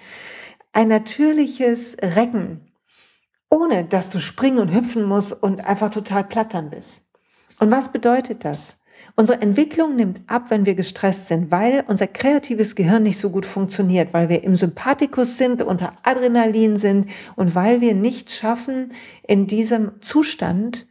ein 0.72 0.88
natürliches 0.88 1.96
Recken 2.00 2.72
ohne 3.52 3.84
dass 3.84 4.08
du 4.08 4.18
springen 4.18 4.58
und 4.58 4.75
hüpfen 4.75 5.04
musst 5.04 5.42
und 5.42 5.66
einfach 5.66 5.90
total 5.90 6.25
plattern 6.25 6.70
bist. 6.70 7.02
Und 7.61 7.70
was 7.70 7.92
bedeutet 7.92 8.46
das? 8.46 8.78
Unsere 9.14 9.42
Entwicklung 9.42 9.94
nimmt 9.94 10.22
ab, 10.26 10.46
wenn 10.49 10.64
wir 10.64 10.75
gestresst 10.75 11.28
sind, 11.28 11.50
weil 11.50 11.84
unser 11.87 12.06
kreatives 12.06 12.75
Gehirn 12.75 13.02
nicht 13.02 13.18
so 13.18 13.28
gut 13.28 13.44
funktioniert, 13.44 14.14
weil 14.14 14.30
wir 14.30 14.42
im 14.42 14.56
Sympathikus 14.56 15.37
sind, 15.37 15.62
unter 15.62 15.92
Adrenalin 16.02 16.78
sind 16.78 17.08
und 17.37 17.54
weil 17.54 17.82
wir 17.82 17.94
nicht 17.94 18.30
schaffen, 18.30 18.92
in 19.22 19.46
diesem 19.46 20.00
Zustand 20.00 20.87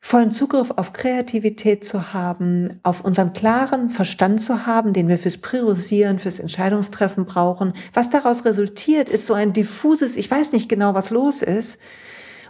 vollen 0.00 0.30
Zugriff 0.30 0.70
auf 0.76 0.92
Kreativität 0.92 1.84
zu 1.84 2.12
haben, 2.12 2.80
auf 2.82 3.04
unseren 3.04 3.32
klaren 3.32 3.90
Verstand 3.90 4.40
zu 4.40 4.66
haben, 4.66 4.92
den 4.92 5.08
wir 5.08 5.18
fürs 5.18 5.38
Priorisieren, 5.38 6.18
fürs 6.18 6.38
Entscheidungstreffen 6.38 7.26
brauchen. 7.26 7.72
Was 7.92 8.10
daraus 8.10 8.44
resultiert, 8.44 9.08
ist 9.08 9.26
so 9.26 9.34
ein 9.34 9.52
diffuses, 9.52 10.16
ich 10.16 10.30
weiß 10.30 10.52
nicht 10.52 10.68
genau, 10.68 10.94
was 10.94 11.10
los 11.10 11.42
ist. 11.42 11.78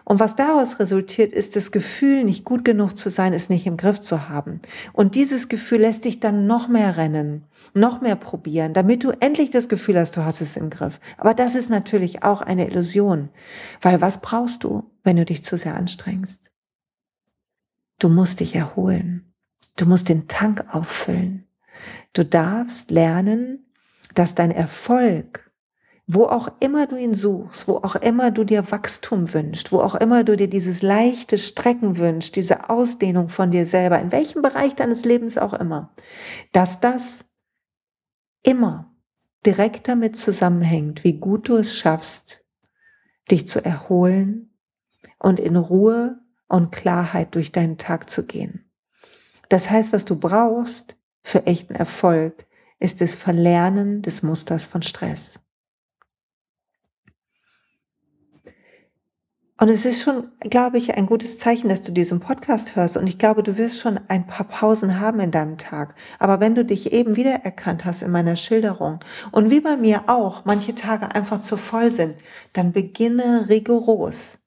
Und 0.04 0.20
was 0.20 0.36
daraus 0.36 0.80
resultiert, 0.80 1.34
ist 1.34 1.54
das 1.54 1.70
Gefühl, 1.70 2.24
nicht 2.24 2.46
gut 2.46 2.64
genug 2.64 2.96
zu 2.96 3.10
sein, 3.10 3.34
es 3.34 3.50
nicht 3.50 3.66
im 3.66 3.76
Griff 3.76 4.00
zu 4.00 4.30
haben. 4.30 4.62
Und 4.94 5.14
dieses 5.14 5.48
Gefühl 5.48 5.80
lässt 5.80 6.06
dich 6.06 6.18
dann 6.18 6.46
noch 6.46 6.66
mehr 6.66 6.96
rennen, 6.96 7.44
noch 7.74 8.00
mehr 8.00 8.16
probieren, 8.16 8.72
damit 8.72 9.04
du 9.04 9.10
endlich 9.10 9.50
das 9.50 9.68
Gefühl 9.68 9.98
hast, 9.98 10.16
du 10.16 10.24
hast 10.24 10.40
es 10.40 10.56
im 10.56 10.70
Griff. 10.70 10.98
Aber 11.18 11.34
das 11.34 11.54
ist 11.54 11.68
natürlich 11.68 12.22
auch 12.22 12.40
eine 12.40 12.70
Illusion. 12.70 13.28
Weil 13.82 14.00
was 14.00 14.22
brauchst 14.22 14.64
du, 14.64 14.84
wenn 15.04 15.16
du 15.16 15.26
dich 15.26 15.44
zu 15.44 15.58
sehr 15.58 15.74
anstrengst? 15.74 16.47
Du 17.98 18.08
musst 18.08 18.40
dich 18.40 18.54
erholen. 18.54 19.32
Du 19.76 19.86
musst 19.86 20.08
den 20.08 20.28
Tank 20.28 20.64
auffüllen. 20.72 21.46
Du 22.12 22.24
darfst 22.24 22.90
lernen, 22.90 23.66
dass 24.14 24.34
dein 24.34 24.50
Erfolg, 24.50 25.52
wo 26.06 26.24
auch 26.24 26.48
immer 26.60 26.86
du 26.86 26.96
ihn 26.96 27.14
suchst, 27.14 27.68
wo 27.68 27.76
auch 27.76 27.96
immer 27.96 28.30
du 28.30 28.44
dir 28.44 28.70
Wachstum 28.70 29.32
wünschst, 29.32 29.72
wo 29.72 29.80
auch 29.80 29.94
immer 29.94 30.24
du 30.24 30.36
dir 30.36 30.48
dieses 30.48 30.82
leichte 30.82 31.38
Strecken 31.38 31.98
wünschst, 31.98 32.34
diese 32.34 32.70
Ausdehnung 32.70 33.28
von 33.28 33.50
dir 33.50 33.66
selber, 33.66 33.98
in 34.00 34.10
welchem 34.10 34.42
Bereich 34.42 34.74
deines 34.74 35.04
Lebens 35.04 35.38
auch 35.38 35.52
immer, 35.52 35.94
dass 36.52 36.80
das 36.80 37.26
immer 38.42 38.94
direkt 39.44 39.86
damit 39.88 40.16
zusammenhängt, 40.16 41.04
wie 41.04 41.14
gut 41.14 41.48
du 41.48 41.56
es 41.56 41.76
schaffst, 41.76 42.44
dich 43.30 43.46
zu 43.46 43.64
erholen 43.64 44.50
und 45.18 45.38
in 45.38 45.56
Ruhe 45.56 46.20
und 46.48 46.72
Klarheit 46.72 47.34
durch 47.34 47.52
deinen 47.52 47.78
Tag 47.78 48.10
zu 48.10 48.26
gehen. 48.26 48.64
Das 49.48 49.70
heißt, 49.70 49.92
was 49.92 50.04
du 50.04 50.16
brauchst 50.16 50.96
für 51.22 51.46
echten 51.46 51.74
Erfolg, 51.74 52.46
ist 52.80 53.00
das 53.00 53.14
Verlernen 53.14 54.02
des 54.02 54.22
Musters 54.22 54.64
von 54.64 54.82
Stress. 54.82 55.40
Und 59.60 59.68
es 59.70 59.84
ist 59.84 60.02
schon, 60.02 60.28
glaube 60.38 60.78
ich, 60.78 60.94
ein 60.94 61.06
gutes 61.06 61.40
Zeichen, 61.40 61.68
dass 61.68 61.82
du 61.82 61.90
diesen 61.90 62.20
Podcast 62.20 62.76
hörst. 62.76 62.96
Und 62.96 63.08
ich 63.08 63.18
glaube, 63.18 63.42
du 63.42 63.58
wirst 63.58 63.80
schon 63.80 63.98
ein 64.06 64.24
paar 64.28 64.46
Pausen 64.46 65.00
haben 65.00 65.18
in 65.18 65.32
deinem 65.32 65.58
Tag. 65.58 65.96
Aber 66.20 66.38
wenn 66.38 66.54
du 66.54 66.64
dich 66.64 66.92
eben 66.92 67.16
wiedererkannt 67.16 67.84
hast 67.84 68.02
in 68.02 68.12
meiner 68.12 68.36
Schilderung 68.36 69.00
und 69.32 69.50
wie 69.50 69.60
bei 69.60 69.76
mir 69.76 70.04
auch 70.06 70.44
manche 70.44 70.76
Tage 70.76 71.12
einfach 71.12 71.40
zu 71.40 71.56
voll 71.56 71.90
sind, 71.90 72.14
dann 72.52 72.70
beginne 72.70 73.48
rigoros 73.48 74.38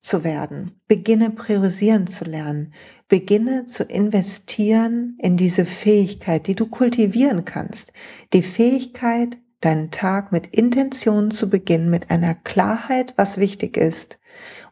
zu 0.00 0.24
werden. 0.24 0.80
Beginne 0.86 1.30
priorisieren 1.30 2.06
zu 2.06 2.24
lernen. 2.24 2.72
Beginne 3.08 3.66
zu 3.66 3.84
investieren 3.84 5.16
in 5.18 5.36
diese 5.36 5.64
Fähigkeit, 5.64 6.46
die 6.46 6.54
du 6.54 6.66
kultivieren 6.66 7.44
kannst. 7.44 7.92
Die 8.32 8.42
Fähigkeit, 8.42 9.38
deinen 9.60 9.90
Tag 9.90 10.30
mit 10.30 10.46
Intention 10.48 11.30
zu 11.30 11.50
beginnen, 11.50 11.90
mit 11.90 12.10
einer 12.10 12.34
Klarheit, 12.34 13.14
was 13.16 13.38
wichtig 13.38 13.76
ist 13.76 14.18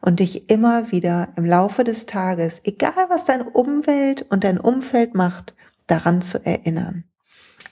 und 0.01 0.19
dich 0.19 0.49
immer 0.49 0.91
wieder 0.91 1.33
im 1.35 1.45
Laufe 1.45 1.83
des 1.83 2.05
Tages, 2.05 2.61
egal 2.63 3.07
was 3.09 3.25
deine 3.25 3.49
Umwelt 3.49 4.25
und 4.29 4.43
dein 4.43 4.59
Umfeld 4.59 5.13
macht, 5.13 5.55
daran 5.87 6.21
zu 6.21 6.45
erinnern 6.45 7.06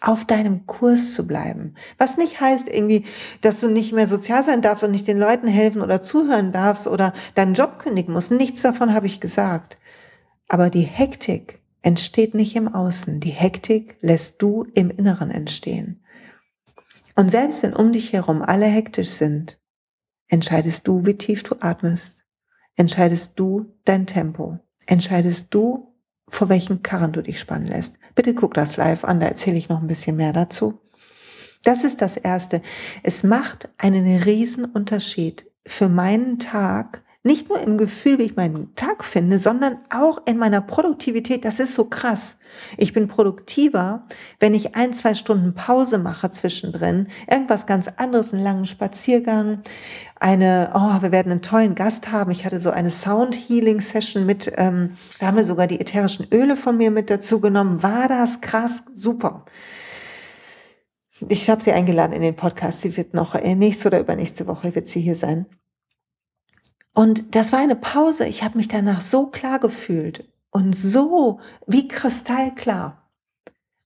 auf 0.06 0.24
deinem 0.24 0.68
Kurs 0.68 1.14
zu 1.14 1.26
bleiben. 1.26 1.74
Was 1.98 2.18
nicht 2.18 2.40
heißt 2.40 2.68
irgendwie, 2.68 3.06
dass 3.42 3.60
du 3.60 3.68
nicht 3.68 3.92
mehr 3.92 4.08
sozial 4.08 4.44
sein 4.44 4.62
darfst 4.62 4.84
und 4.84 4.92
nicht 4.92 5.08
den 5.08 5.18
Leuten 5.18 5.48
helfen 5.48 5.82
oder 5.82 6.02
zuhören 6.02 6.52
darfst 6.52 6.88
oder 6.88 7.14
deinen 7.34 7.56
Job 7.56 7.80
kündigen 7.80 8.14
musst. 8.14 8.32
Nichts 8.32 8.62
davon 8.62 8.94
habe 8.94 9.08
ich 9.08 9.20
gesagt. 9.20 9.78
Aber 10.48 10.70
die 10.70 10.84
Hektik 10.84 11.60
entsteht 11.82 12.36
nicht 12.36 12.56
im 12.56 12.74
Außen. 12.74 13.20
Die 13.20 13.32
Hektik 13.32 13.98
lässt 14.02 14.42
du 14.42 14.66
im 14.76 14.92
Inneren 14.92 15.32
entstehen. 15.32 16.04
Und 17.16 17.32
selbst 17.32 17.64
wenn 17.64 17.76
um 17.76 17.92
dich 17.92 18.14
herum 18.14 18.44
alle 18.44 18.66
hektisch 18.66 19.10
sind, 19.10 19.60
entscheidest 20.28 20.88
du, 20.88 21.06
wie 21.06 21.18
tief 21.18 21.44
du 21.44 21.56
atmest. 21.62 22.24
Entscheidest 22.76 23.40
du 23.40 23.74
dein 23.86 24.06
Tempo. 24.06 24.60
Entscheidest 24.86 25.48
du, 25.50 25.85
vor 26.28 26.50
welchen 26.50 26.84
Karren 26.84 27.14
du 27.14 27.22
dich 27.22 27.40
spannen 27.40 27.68
lässt. 27.68 27.98
Bitte 28.16 28.34
guck 28.34 28.54
das 28.54 28.78
live 28.78 29.04
an, 29.04 29.20
da 29.20 29.28
erzähle 29.28 29.58
ich 29.58 29.70
noch 29.70 29.82
ein 29.82 29.88
bisschen 29.88 30.16
mehr 30.16 30.34
dazu. 30.34 30.80
Das 31.64 31.84
ist 31.84 32.02
das 32.02 32.18
Erste. 32.18 32.62
Es 33.04 33.24
macht 33.24 33.70
einen 33.78 34.22
riesen 34.22 34.66
Unterschied 34.66 35.50
für 35.66 35.90
meinen 35.90 36.38
Tag, 36.40 37.04
Nicht 37.26 37.50
nur 37.50 37.60
im 37.60 37.80
Gefühl, 37.80 38.20
wie 38.20 38.26
ich 38.26 38.36
meinen 38.36 38.76
Tag 38.76 39.04
finde, 39.04 39.40
sondern 39.40 39.80
auch 39.90 40.22
in 40.28 40.38
meiner 40.38 40.62
Produktivität. 40.62 41.44
Das 41.44 41.60
ist 41.60 41.74
so 41.74 41.86
krass. 41.86 42.38
Ich 42.78 42.94
bin 42.94 43.08
produktiver, 43.08 44.06
wenn 44.40 44.54
ich 44.54 44.76
ein, 44.76 44.94
zwei 44.94 45.16
Stunden 45.16 45.56
Pause 45.56 45.98
mache 45.98 46.30
zwischendrin, 46.30 47.08
irgendwas 47.28 47.66
ganz 47.66 47.88
anderes, 47.98 48.32
einen 48.32 48.44
langen 48.44 48.68
Spaziergang, 48.68 49.64
eine, 50.20 50.70
oh, 50.76 51.02
wir 51.02 51.12
werden 51.12 51.32
einen 51.32 51.42
tollen 51.42 51.74
Gast 51.74 52.12
haben. 52.12 52.30
Ich 52.30 52.46
hatte 52.46 52.60
so 52.60 52.70
eine 52.70 52.92
Sound 52.92 53.34
Healing 53.34 53.82
Session 53.82 54.28
mit, 54.28 54.52
ähm, 54.58 54.96
da 55.20 55.26
haben 55.26 55.38
wir 55.38 55.46
sogar 55.46 55.66
die 55.66 55.80
ätherischen 55.80 56.28
Öle 56.32 56.56
von 56.56 56.78
mir 56.78 56.92
mit 56.92 57.10
dazu 57.10 57.42
genommen. 57.42 57.82
War 57.82 58.08
das 58.08 58.42
krass, 58.42 58.84
super. 58.94 59.46
Ich 61.28 61.50
habe 61.50 61.64
sie 61.64 61.72
eingeladen 61.72 62.14
in 62.14 62.22
den 62.22 62.36
Podcast. 62.36 62.82
Sie 62.82 62.96
wird 62.96 63.16
noch 63.16 63.34
äh, 63.34 63.56
nächste 63.56 63.88
oder 63.88 64.00
übernächste 64.00 64.46
Woche 64.46 64.76
wird 64.76 64.88
sie 64.88 65.02
hier 65.02 65.16
sein. 65.16 65.48
Und 66.96 67.36
das 67.36 67.52
war 67.52 67.60
eine 67.60 67.76
Pause. 67.76 68.26
Ich 68.26 68.42
habe 68.42 68.58
mich 68.58 68.70
danach 68.70 69.02
so 69.02 69.28
klar 69.28 69.60
gefühlt 69.60 70.28
und 70.50 70.74
so 70.74 71.42
wie 71.68 71.90
kristallklar. 71.90 73.12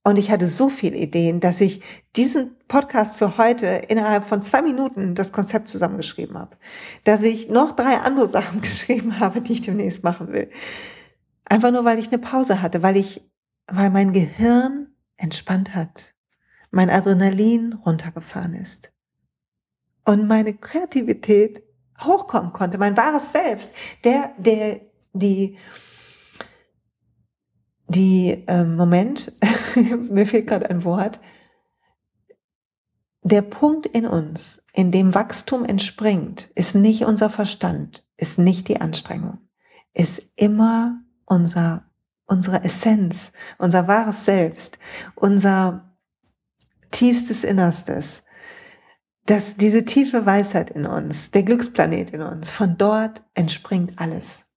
Und 0.04 0.18
ich 0.18 0.30
hatte 0.30 0.46
so 0.46 0.70
viele 0.70 0.96
Ideen, 0.96 1.39
dass 1.39 1.60
ich 1.60 1.82
diesen 2.16 2.56
Podcast 2.68 3.18
für 3.18 3.38
heute 3.38 3.66
innerhalb 3.66 4.25
von 4.25 4.44
zwei 4.44 4.62
Minuten 4.62 5.16
das 5.16 5.32
Konzept 5.32 5.70
zusammengeschrieben 5.70 6.38
habe. 6.38 6.56
Dass 7.04 7.24
ich 7.24 7.50
noch 7.50 7.75
drei 7.75 7.98
andere 7.98 8.28
Sachen 8.30 8.62
geschrieben 8.62 9.20
habe, 9.20 9.42
die 9.42 9.54
ich 9.54 9.62
demnächst 9.62 10.04
machen 10.04 10.32
will. 10.32 10.51
Einfach 11.46 11.72
nur, 11.72 11.86
weil 11.86 11.98
ich 11.98 12.10
eine 12.10 12.20
Pause 12.20 12.62
hatte, 12.62 12.84
weil 12.84 12.96
ich, 12.96 13.28
weil 13.66 13.89
mein 13.89 14.13
Gehirn 14.13 14.94
entspannt 15.18 15.74
hat, 15.74 16.13
mein 16.70 16.92
Adrenalin 16.92 17.74
runtergefahren 17.74 18.54
ist 18.54 18.92
und 20.06 20.28
meine 20.28 20.54
Kreativität 20.54 21.63
hochkommen 22.01 22.53
konnte, 22.53 22.77
mein 22.77 22.98
wahres 22.98 23.32
Selbst, 23.32 23.72
der, 24.03 24.34
der, 24.38 24.82
die, 25.13 25.58
die, 27.88 28.44
äh, 28.48 28.63
Moment, 28.63 29.34
mir 30.10 30.25
fehlt 30.25 30.48
gerade 30.48 30.70
ein 30.70 30.84
Wort, 30.84 31.20
der 33.22 33.41
Punkt 33.41 33.86
in 33.86 34.06
uns, 34.06 34.63
in 34.74 34.91
dem 34.91 35.13
Wachstum 35.13 35.65
entspringt, 35.65 36.50
ist 36.56 36.75
nicht 36.75 37.06
unser 37.06 37.29
Verstand, 37.29 38.06
ist 38.18 38.39
nicht 38.39 38.68
die 38.68 38.79
Anstrengung, 38.79 39.39
ist 39.94 40.22
immer 40.36 41.01
unser, 41.25 41.86
unsere 42.25 42.63
Essenz, 42.63 43.32
unser 43.58 43.88
wahres 43.88 44.25
Selbst, 44.25 44.79
unser 45.15 45.96
tiefstes 46.91 47.44
Innerstes, 47.44 48.24
dass 49.29 49.57
diese 49.57 49.86
tiefe 49.86 50.25
Weisheit 50.25 50.71
in 50.71 50.88
uns, 50.88 51.29
der 51.29 51.43
Glücksplanet 51.43 52.09
in 52.09 52.24
uns, 52.24 52.50
von 52.50 52.77
dort 52.79 53.21
entspringt 53.36 53.93
alles. 53.98 54.48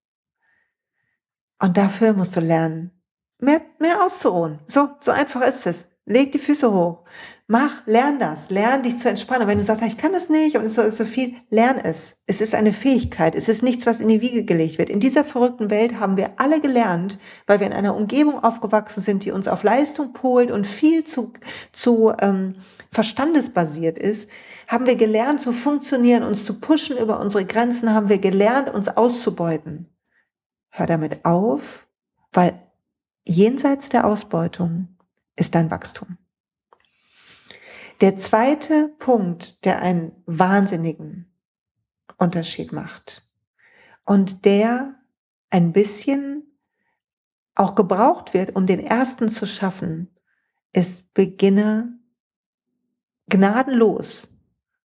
Und 1.61 1.77
dafür 1.77 2.15
musst 2.15 2.35
du 2.37 2.41
lernen, 2.41 2.91
mehr, 3.39 3.61
mehr 3.79 4.03
auszuruhen. 4.03 4.61
So, 4.69 4.89
so 5.01 5.11
einfach 5.11 5.43
ist 5.43 5.67
es. 5.67 5.89
Leg 6.07 6.33
die 6.33 6.39
Füße 6.39 6.73
hoch. 6.73 7.05
Mach, 7.53 7.87
lern 7.87 8.19
das. 8.19 8.49
Lern 8.49 8.83
dich 8.83 8.97
zu 8.97 9.11
entspannen. 9.11 9.43
Und 9.43 9.49
wenn 9.49 9.59
du 9.59 9.65
sagst, 9.65 9.85
ich 9.85 9.99
kann 9.99 10.15
das 10.15 10.31
nicht 10.31 10.57
und 10.57 10.65
es 10.65 10.79
ist 10.79 10.97
so 10.97 11.05
viel, 11.05 11.35
lern 11.51 11.77
es. 11.77 12.17
Es 12.25 12.41
ist 12.41 12.55
eine 12.55 12.73
Fähigkeit. 12.73 13.35
Es 13.35 13.47
ist 13.47 13.63
nichts, 13.63 13.85
was 13.85 14.01
in 14.01 14.09
die 14.09 14.23
Wiege 14.23 14.47
gelegt 14.47 14.79
wird. 14.79 14.89
In 14.89 15.01
dieser 15.01 15.23
verrückten 15.23 15.69
Welt 15.69 16.01
haben 16.01 16.17
wir 16.17 16.31
alle 16.39 16.63
gelernt, 16.63 17.19
weil 17.47 17.61
wir 17.61 17.67
in 17.67 17.75
einer 17.75 17.95
Umgebung 17.95 18.43
aufgewachsen 18.43 19.03
sind, 19.03 19.27
die 19.27 19.33
uns 19.33 19.49
auf 19.49 19.65
Leistung 19.65 20.15
polt 20.15 20.51
und 20.51 20.67
viel 20.67 21.05
zu, 21.05 21.35
zu 21.73 22.15
ähm, 22.23 22.55
verstandesbasiert 22.91 23.99
ist, 23.99 24.31
haben 24.67 24.87
wir 24.87 24.97
gelernt 24.97 25.43
zu 25.43 25.53
funktionieren, 25.53 26.23
uns 26.23 26.47
zu 26.47 26.59
pushen 26.59 26.97
über 26.97 27.21
unsere 27.21 27.45
Grenzen, 27.45 27.93
haben 27.93 28.09
wir 28.09 28.19
gelernt, 28.19 28.71
uns 28.73 28.89
auszubeuten. 28.89 29.91
Hör 30.71 30.87
damit 30.87 31.27
auf, 31.27 31.87
weil 32.33 32.59
jenseits 33.27 33.91
der 33.91 34.07
Ausbeutung 34.07 34.97
ist 35.37 35.55
dein 35.55 35.71
Wachstum. 35.71 36.17
Der 38.03 38.17
zweite 38.17 38.89
Punkt, 38.99 39.65
der 39.65 39.81
einen 39.81 40.11
wahnsinnigen 40.27 41.33
Unterschied 42.19 42.73
macht 42.73 43.25
und 44.05 44.45
der 44.45 44.97
ein 45.51 45.73
bisschen 45.73 46.59
auch 47.55 47.77
gebraucht 47.77 48.35
wird, 48.35 48.57
um 48.57 48.67
den 48.67 48.81
ersten 48.81 49.29
zu 49.29 49.47
schaffen, 49.47 50.13
ist 50.73 51.15
beginne 51.15 51.97
gnadenlos, 53.29 54.27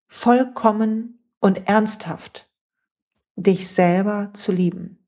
vollkommen 0.06 1.20
und 1.40 1.68
ernsthaft 1.68 2.48
dich 3.36 3.68
selber 3.68 4.32
zu 4.36 4.52
lieben. 4.52 5.08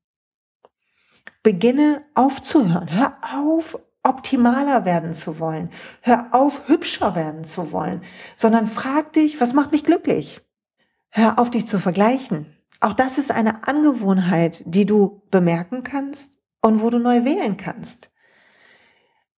Beginne 1.43 2.04
aufzuhören. 2.15 2.91
Hör 2.91 3.19
auf, 3.36 3.78
optimaler 4.03 4.85
werden 4.85 5.13
zu 5.13 5.39
wollen. 5.39 5.69
Hör 6.01 6.27
auf, 6.31 6.67
hübscher 6.67 7.15
werden 7.15 7.43
zu 7.43 7.71
wollen, 7.71 8.03
sondern 8.35 8.67
frag 8.67 9.13
dich, 9.13 9.41
was 9.41 9.53
macht 9.53 9.71
mich 9.71 9.83
glücklich? 9.83 10.41
Hör 11.09 11.39
auf, 11.39 11.49
dich 11.49 11.67
zu 11.67 11.79
vergleichen. 11.79 12.45
Auch 12.79 12.93
das 12.93 13.17
ist 13.17 13.31
eine 13.31 13.67
Angewohnheit, 13.67 14.63
die 14.65 14.85
du 14.85 15.21
bemerken 15.31 15.83
kannst 15.83 16.38
und 16.62 16.81
wo 16.81 16.89
du 16.89 16.99
neu 16.99 17.25
wählen 17.25 17.57
kannst. 17.57 18.09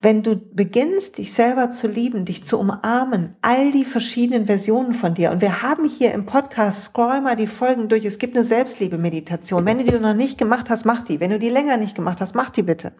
Wenn 0.03 0.23
du 0.23 0.35
beginnst, 0.35 1.19
dich 1.19 1.31
selber 1.31 1.69
zu 1.69 1.87
lieben, 1.87 2.25
dich 2.25 2.43
zu 2.43 2.59
umarmen, 2.59 3.35
all 3.41 3.71
die 3.71 3.85
verschiedenen 3.85 4.47
Versionen 4.47 4.95
von 4.95 5.13
dir. 5.13 5.29
Und 5.31 5.41
wir 5.41 5.61
haben 5.61 5.87
hier 5.87 6.11
im 6.13 6.25
Podcast, 6.25 6.85
scroll 6.85 7.21
mal 7.21 7.35
die 7.35 7.45
Folgen 7.45 7.87
durch. 7.87 8.03
Es 8.03 8.17
gibt 8.17 8.35
eine 8.35 8.43
Selbstliebe-Meditation. 8.43 9.63
Wenn 9.63 9.77
du 9.77 9.83
die 9.83 9.99
noch 9.99 10.15
nicht 10.15 10.39
gemacht 10.39 10.71
hast, 10.71 10.85
mach 10.85 11.03
die. 11.03 11.19
Wenn 11.19 11.29
du 11.29 11.37
die 11.37 11.51
länger 11.51 11.77
nicht 11.77 11.95
gemacht 11.95 12.19
hast, 12.19 12.33
mach 12.33 12.49
die 12.49 12.63
bitte. 12.63 12.93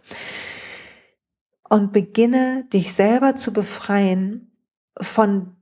Und 1.72 1.94
beginne, 1.94 2.66
dich 2.74 2.94
selber 2.94 3.38
zu 3.38 3.54
befreien 3.54 4.52
von 5.00 5.56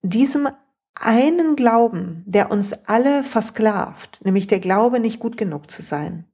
diesem 0.00 0.48
einen 0.94 1.54
Glauben, 1.54 2.24
der 2.26 2.50
uns 2.50 2.72
alle 2.86 3.22
versklavt, 3.24 4.24
nämlich 4.24 4.46
der 4.46 4.58
Glaube, 4.58 5.00
nicht 5.00 5.20
gut 5.20 5.36
genug 5.36 5.70
zu 5.70 5.82
sein. 5.82 6.24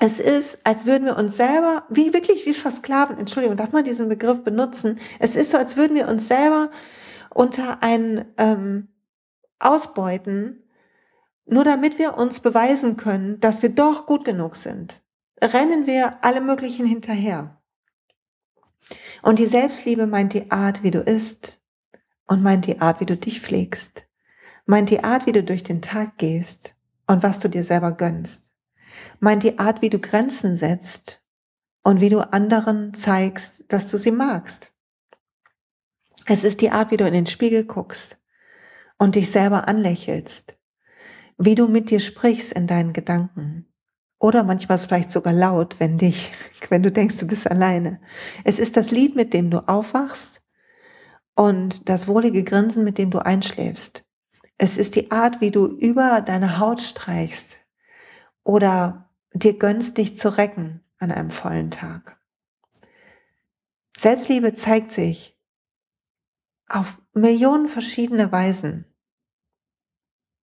Es 0.00 0.18
ist, 0.18 0.58
als 0.64 0.84
würden 0.84 1.04
wir 1.04 1.16
uns 1.16 1.36
selber, 1.36 1.84
wie 1.88 2.12
wirklich 2.12 2.44
wie 2.44 2.54
versklaven, 2.54 3.18
Entschuldigung, 3.18 3.56
darf 3.56 3.70
man 3.70 3.84
diesen 3.84 4.08
Begriff 4.08 4.42
benutzen? 4.42 4.98
Es 5.20 5.36
ist 5.36 5.52
so, 5.52 5.56
als 5.56 5.76
würden 5.76 5.96
wir 5.96 6.08
uns 6.08 6.26
selber 6.26 6.72
unter 7.32 7.84
ein 7.84 8.24
ähm, 8.36 8.88
ausbeuten, 9.60 10.64
nur 11.44 11.62
damit 11.62 12.00
wir 12.00 12.18
uns 12.18 12.40
beweisen 12.40 12.96
können, 12.96 13.38
dass 13.38 13.62
wir 13.62 13.68
doch 13.68 14.06
gut 14.06 14.24
genug 14.24 14.56
sind. 14.56 15.04
Rennen 15.40 15.86
wir 15.86 16.24
alle 16.24 16.40
möglichen 16.40 16.84
hinterher. 16.84 17.56
Und 19.22 19.38
die 19.38 19.46
Selbstliebe 19.46 20.06
meint 20.06 20.32
die 20.32 20.50
Art, 20.50 20.82
wie 20.82 20.90
du 20.90 21.00
isst 21.00 21.60
und 22.26 22.42
meint 22.42 22.66
die 22.66 22.80
Art, 22.80 23.00
wie 23.00 23.06
du 23.06 23.16
dich 23.16 23.40
pflegst, 23.40 24.04
meint 24.64 24.90
die 24.90 25.02
Art, 25.02 25.26
wie 25.26 25.32
du 25.32 25.42
durch 25.42 25.62
den 25.62 25.82
Tag 25.82 26.18
gehst 26.18 26.76
und 27.06 27.22
was 27.22 27.38
du 27.38 27.48
dir 27.48 27.64
selber 27.64 27.92
gönnst. 27.92 28.52
Meint 29.20 29.42
die 29.42 29.58
Art, 29.58 29.82
wie 29.82 29.90
du 29.90 29.98
Grenzen 29.98 30.56
setzt 30.56 31.22
und 31.82 32.00
wie 32.00 32.08
du 32.08 32.20
anderen 32.32 32.94
zeigst, 32.94 33.64
dass 33.68 33.88
du 33.88 33.98
sie 33.98 34.10
magst. 34.10 34.72
Es 36.24 36.42
ist 36.42 36.60
die 36.60 36.70
Art, 36.70 36.90
wie 36.90 36.96
du 36.96 37.06
in 37.06 37.14
den 37.14 37.26
Spiegel 37.26 37.64
guckst 37.64 38.18
und 38.98 39.14
dich 39.14 39.30
selber 39.30 39.68
anlächelst, 39.68 40.56
wie 41.38 41.54
du 41.54 41.68
mit 41.68 41.90
dir 41.90 42.00
sprichst 42.00 42.52
in 42.52 42.66
deinen 42.66 42.92
Gedanken 42.92 43.68
oder 44.18 44.44
manchmal 44.44 44.78
vielleicht 44.78 45.10
sogar 45.10 45.32
laut, 45.32 45.78
wenn 45.78 45.98
dich, 45.98 46.32
wenn 46.68 46.82
du 46.82 46.90
denkst, 46.90 47.18
du 47.18 47.26
bist 47.26 47.50
alleine. 47.50 48.00
Es 48.44 48.58
ist 48.58 48.76
das 48.76 48.90
Lied, 48.90 49.16
mit 49.16 49.34
dem 49.34 49.50
du 49.50 49.68
aufwachst 49.68 50.42
und 51.34 51.88
das 51.88 52.08
wohlige 52.08 52.44
Grinsen, 52.44 52.84
mit 52.84 52.98
dem 52.98 53.10
du 53.10 53.18
einschläfst. 53.18 54.04
Es 54.58 54.78
ist 54.78 54.94
die 54.94 55.10
Art, 55.10 55.40
wie 55.40 55.50
du 55.50 55.66
über 55.66 56.22
deine 56.22 56.58
Haut 56.58 56.80
streichst, 56.80 57.58
oder 58.46 59.10
dir 59.34 59.58
gönnst, 59.58 59.98
dich 59.98 60.16
zu 60.16 60.38
recken 60.38 60.80
an 60.98 61.10
einem 61.10 61.30
vollen 61.30 61.70
Tag. 61.70 62.18
Selbstliebe 63.96 64.54
zeigt 64.54 64.92
sich 64.92 65.36
auf 66.68 67.00
Millionen 67.12 67.66
verschiedene 67.66 68.30
Weisen. 68.30 68.84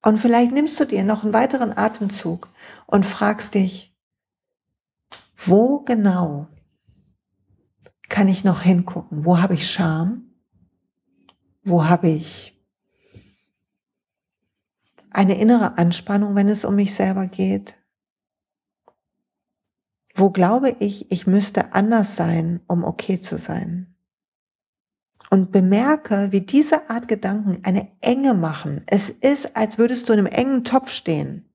Und 0.03 0.17
vielleicht 0.17 0.51
nimmst 0.51 0.79
du 0.79 0.85
dir 0.85 1.03
noch 1.03 1.23
einen 1.23 1.33
weiteren 1.33 1.75
Atemzug 1.75 2.49
und 2.85 3.05
fragst 3.05 3.55
dich, 3.55 3.97
wo 5.37 5.79
genau 5.79 6.47
kann 8.09 8.27
ich 8.27 8.43
noch 8.43 8.61
hingucken? 8.61 9.25
Wo 9.25 9.39
habe 9.39 9.55
ich 9.55 9.69
Scham? 9.69 10.35
Wo 11.63 11.85
habe 11.85 12.09
ich 12.09 12.61
eine 15.09 15.39
innere 15.39 15.77
Anspannung, 15.77 16.35
wenn 16.35 16.49
es 16.49 16.65
um 16.65 16.75
mich 16.75 16.93
selber 16.93 17.27
geht? 17.27 17.75
Wo 20.15 20.31
glaube 20.31 20.75
ich, 20.79 21.11
ich 21.11 21.27
müsste 21.27 21.73
anders 21.73 22.17
sein, 22.17 22.59
um 22.67 22.83
okay 22.83 23.21
zu 23.21 23.37
sein? 23.37 23.92
Und 25.29 25.51
bemerke, 25.51 26.27
wie 26.31 26.41
diese 26.41 26.89
Art 26.89 27.07
Gedanken 27.07 27.59
eine 27.63 27.89
Enge 28.01 28.33
machen. 28.33 28.83
Es 28.85 29.09
ist, 29.09 29.55
als 29.55 29.77
würdest 29.77 30.07
du 30.07 30.13
in 30.13 30.19
einem 30.19 30.27
engen 30.27 30.63
Topf 30.63 30.91
stehen. 30.91 31.49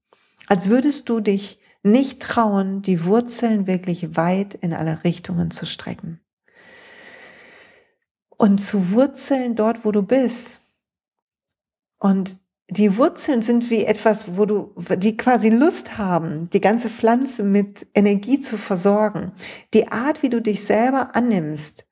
Als 0.49 0.69
würdest 0.69 1.09
du 1.09 1.21
dich 1.21 1.61
nicht 1.83 2.21
trauen, 2.21 2.83
die 2.83 3.05
Wurzeln 3.05 3.67
wirklich 3.67 4.17
weit 4.17 4.55
in 4.55 4.73
alle 4.73 5.05
Richtungen 5.05 5.51
zu 5.51 5.67
strecken. 5.67 6.21
Und 8.37 8.59
zu 8.59 8.93
wurzeln 8.93 9.57
dort, 9.57 9.85
wo 9.85 9.93
du 9.93 10.03
bist. 10.03 10.61
Und 11.99 12.39
die 12.71 12.97
Wurzeln 12.97 13.43
sind 13.43 13.71
wie 13.71 13.85
etwas, 13.85 14.37
wo 14.37 14.45
du, 14.45 14.75
die 14.99 15.17
quasi 15.17 15.49
Lust 15.49 15.97
haben, 15.97 16.51
die 16.51 16.61
ganze 16.61 16.91
Pflanze 16.91 17.43
mit 17.43 17.87
Energie 17.95 18.41
zu 18.41 18.59
versorgen. 18.59 19.33
Die 19.75 19.89
Art, 19.89 20.23
wie 20.23 20.29
du 20.29 20.43
dich 20.43 20.65
selber 20.65 21.17
annimmst, 21.17 21.87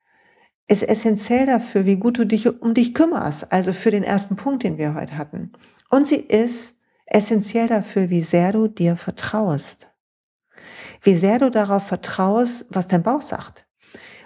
ist 0.68 0.82
essentiell 0.82 1.46
dafür, 1.46 1.86
wie 1.86 1.96
gut 1.96 2.18
du 2.18 2.26
dich 2.26 2.60
um 2.60 2.74
dich 2.74 2.94
kümmerst. 2.94 3.52
Also 3.52 3.72
für 3.72 3.90
den 3.90 4.02
ersten 4.02 4.36
Punkt, 4.36 4.62
den 4.64 4.78
wir 4.78 4.94
heute 4.94 5.16
hatten. 5.16 5.52
Und 5.90 6.06
sie 6.06 6.16
ist 6.16 6.76
essentiell 7.06 7.68
dafür, 7.68 8.10
wie 8.10 8.22
sehr 8.22 8.52
du 8.52 8.66
dir 8.66 8.96
vertraust. 8.96 9.88
Wie 11.02 11.14
sehr 11.14 11.38
du 11.38 11.50
darauf 11.50 11.86
vertraust, 11.86 12.66
was 12.68 12.88
dein 12.88 13.02
Bauch 13.02 13.22
sagt. 13.22 13.66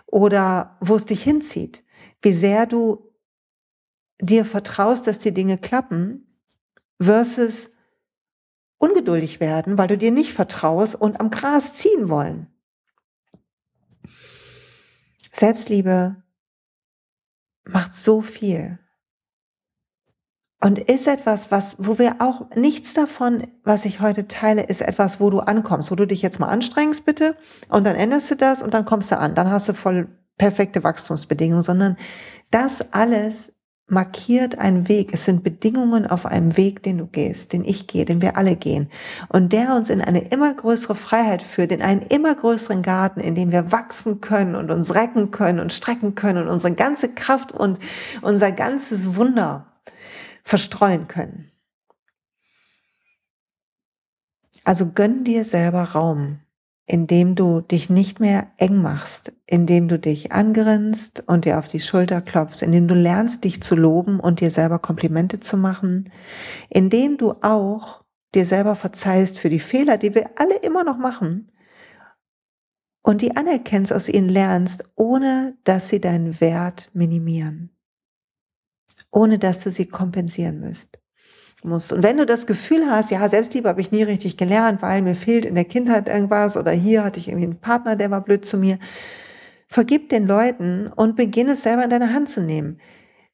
Oder 0.06 0.78
wo 0.80 0.96
es 0.96 1.04
dich 1.04 1.22
hinzieht. 1.22 1.84
Wie 2.22 2.32
sehr 2.32 2.66
du 2.66 3.12
dir 4.20 4.44
vertraust, 4.44 5.06
dass 5.06 5.18
die 5.18 5.32
Dinge 5.32 5.58
klappen, 5.58 6.26
versus 7.00 7.70
ungeduldig 8.78 9.40
werden, 9.40 9.78
weil 9.78 9.88
du 9.88 9.96
dir 9.96 10.10
nicht 10.10 10.32
vertraust 10.32 10.94
und 10.94 11.18
am 11.18 11.30
Gras 11.30 11.74
ziehen 11.74 12.08
wollen. 12.08 12.46
Selbstliebe 15.32 16.22
macht 17.72 17.94
so 17.94 18.20
viel. 18.22 18.78
Und 20.62 20.78
ist 20.78 21.06
etwas, 21.06 21.50
was, 21.50 21.76
wo 21.78 21.98
wir 21.98 22.16
auch 22.18 22.54
nichts 22.54 22.92
davon, 22.92 23.46
was 23.64 23.86
ich 23.86 24.00
heute 24.00 24.28
teile, 24.28 24.62
ist 24.62 24.82
etwas, 24.82 25.18
wo 25.18 25.30
du 25.30 25.40
ankommst, 25.40 25.90
wo 25.90 25.94
du 25.94 26.06
dich 26.06 26.20
jetzt 26.20 26.38
mal 26.38 26.48
anstrengst, 26.48 27.06
bitte, 27.06 27.34
und 27.70 27.86
dann 27.86 27.96
änderst 27.96 28.30
du 28.30 28.36
das 28.36 28.60
und 28.60 28.74
dann 28.74 28.84
kommst 28.84 29.10
du 29.10 29.18
an, 29.18 29.34
dann 29.34 29.50
hast 29.50 29.70
du 29.70 29.74
voll 29.74 30.08
perfekte 30.36 30.84
Wachstumsbedingungen, 30.84 31.64
sondern 31.64 31.96
das 32.50 32.92
alles 32.92 33.54
markiert 33.90 34.58
einen 34.58 34.88
Weg. 34.88 35.10
Es 35.12 35.24
sind 35.24 35.42
Bedingungen 35.42 36.06
auf 36.06 36.26
einem 36.26 36.56
Weg, 36.56 36.82
den 36.82 36.98
du 36.98 37.06
gehst, 37.06 37.52
den 37.52 37.64
ich 37.64 37.86
gehe, 37.86 38.04
den 38.04 38.22
wir 38.22 38.36
alle 38.36 38.56
gehen. 38.56 38.90
Und 39.28 39.52
der 39.52 39.74
uns 39.74 39.90
in 39.90 40.00
eine 40.00 40.28
immer 40.28 40.52
größere 40.52 40.94
Freiheit 40.94 41.42
führt, 41.42 41.72
in 41.72 41.82
einen 41.82 42.02
immer 42.02 42.34
größeren 42.34 42.82
Garten, 42.82 43.20
in 43.20 43.34
dem 43.34 43.52
wir 43.52 43.72
wachsen 43.72 44.20
können 44.20 44.54
und 44.54 44.70
uns 44.70 44.94
recken 44.94 45.30
können 45.30 45.60
und 45.60 45.72
strecken 45.72 46.14
können 46.14 46.46
und 46.46 46.48
unsere 46.48 46.74
ganze 46.74 47.12
Kraft 47.12 47.52
und 47.52 47.78
unser 48.22 48.52
ganzes 48.52 49.16
Wunder 49.16 49.66
verstreuen 50.42 51.08
können. 51.08 51.50
Also 54.64 54.86
gönn 54.92 55.24
dir 55.24 55.44
selber 55.44 55.82
Raum, 55.82 56.40
indem 56.90 57.36
du 57.36 57.60
dich 57.60 57.88
nicht 57.88 58.18
mehr 58.18 58.48
eng 58.56 58.82
machst, 58.82 59.32
indem 59.46 59.86
du 59.86 59.96
dich 59.96 60.32
angrinst 60.32 61.22
und 61.24 61.44
dir 61.44 61.60
auf 61.60 61.68
die 61.68 61.78
Schulter 61.78 62.20
klopfst, 62.20 62.62
indem 62.62 62.88
du 62.88 62.96
lernst, 62.96 63.44
dich 63.44 63.62
zu 63.62 63.76
loben 63.76 64.18
und 64.18 64.40
dir 64.40 64.50
selber 64.50 64.80
Komplimente 64.80 65.38
zu 65.38 65.56
machen, 65.56 66.10
indem 66.68 67.16
du 67.16 67.34
auch 67.42 68.02
dir 68.34 68.44
selber 68.44 68.74
verzeihst 68.74 69.38
für 69.38 69.50
die 69.50 69.60
Fehler, 69.60 69.98
die 69.98 70.16
wir 70.16 70.30
alle 70.34 70.56
immer 70.56 70.82
noch 70.82 70.98
machen 70.98 71.52
und 73.04 73.22
die 73.22 73.36
anerkennst, 73.36 73.92
aus 73.92 74.08
ihnen 74.08 74.28
lernst, 74.28 74.82
ohne 74.96 75.56
dass 75.62 75.90
sie 75.90 76.00
deinen 76.00 76.40
Wert 76.40 76.90
minimieren 76.92 77.70
ohne 79.12 79.38
dass 79.38 79.60
du 79.60 79.70
sie 79.70 79.86
kompensieren 79.86 80.60
müsst, 80.60 80.99
musst. 81.64 81.92
Und 81.92 82.02
wenn 82.02 82.16
du 82.16 82.26
das 82.26 82.46
Gefühl 82.46 82.86
hast, 82.90 83.10
ja, 83.10 83.28
Selbstliebe 83.28 83.68
habe 83.68 83.80
ich 83.80 83.92
nie 83.92 84.02
richtig 84.02 84.36
gelernt, 84.36 84.82
weil 84.82 85.02
mir 85.02 85.14
fehlt 85.14 85.44
in 85.44 85.54
der 85.54 85.64
Kindheit 85.64 86.08
irgendwas 86.08 86.56
oder 86.56 86.72
hier 86.72 87.04
hatte 87.04 87.20
ich 87.20 87.28
irgendwie 87.28 87.46
einen 87.46 87.60
Partner, 87.60 87.96
der 87.96 88.10
war 88.10 88.22
blöd 88.22 88.44
zu 88.44 88.56
mir, 88.56 88.78
vergib 89.68 90.08
den 90.08 90.26
Leuten 90.26 90.88
und 90.94 91.16
beginne 91.16 91.52
es 91.52 91.62
selber 91.62 91.84
in 91.84 91.90
deine 91.90 92.12
Hand 92.12 92.28
zu 92.28 92.42
nehmen. 92.42 92.80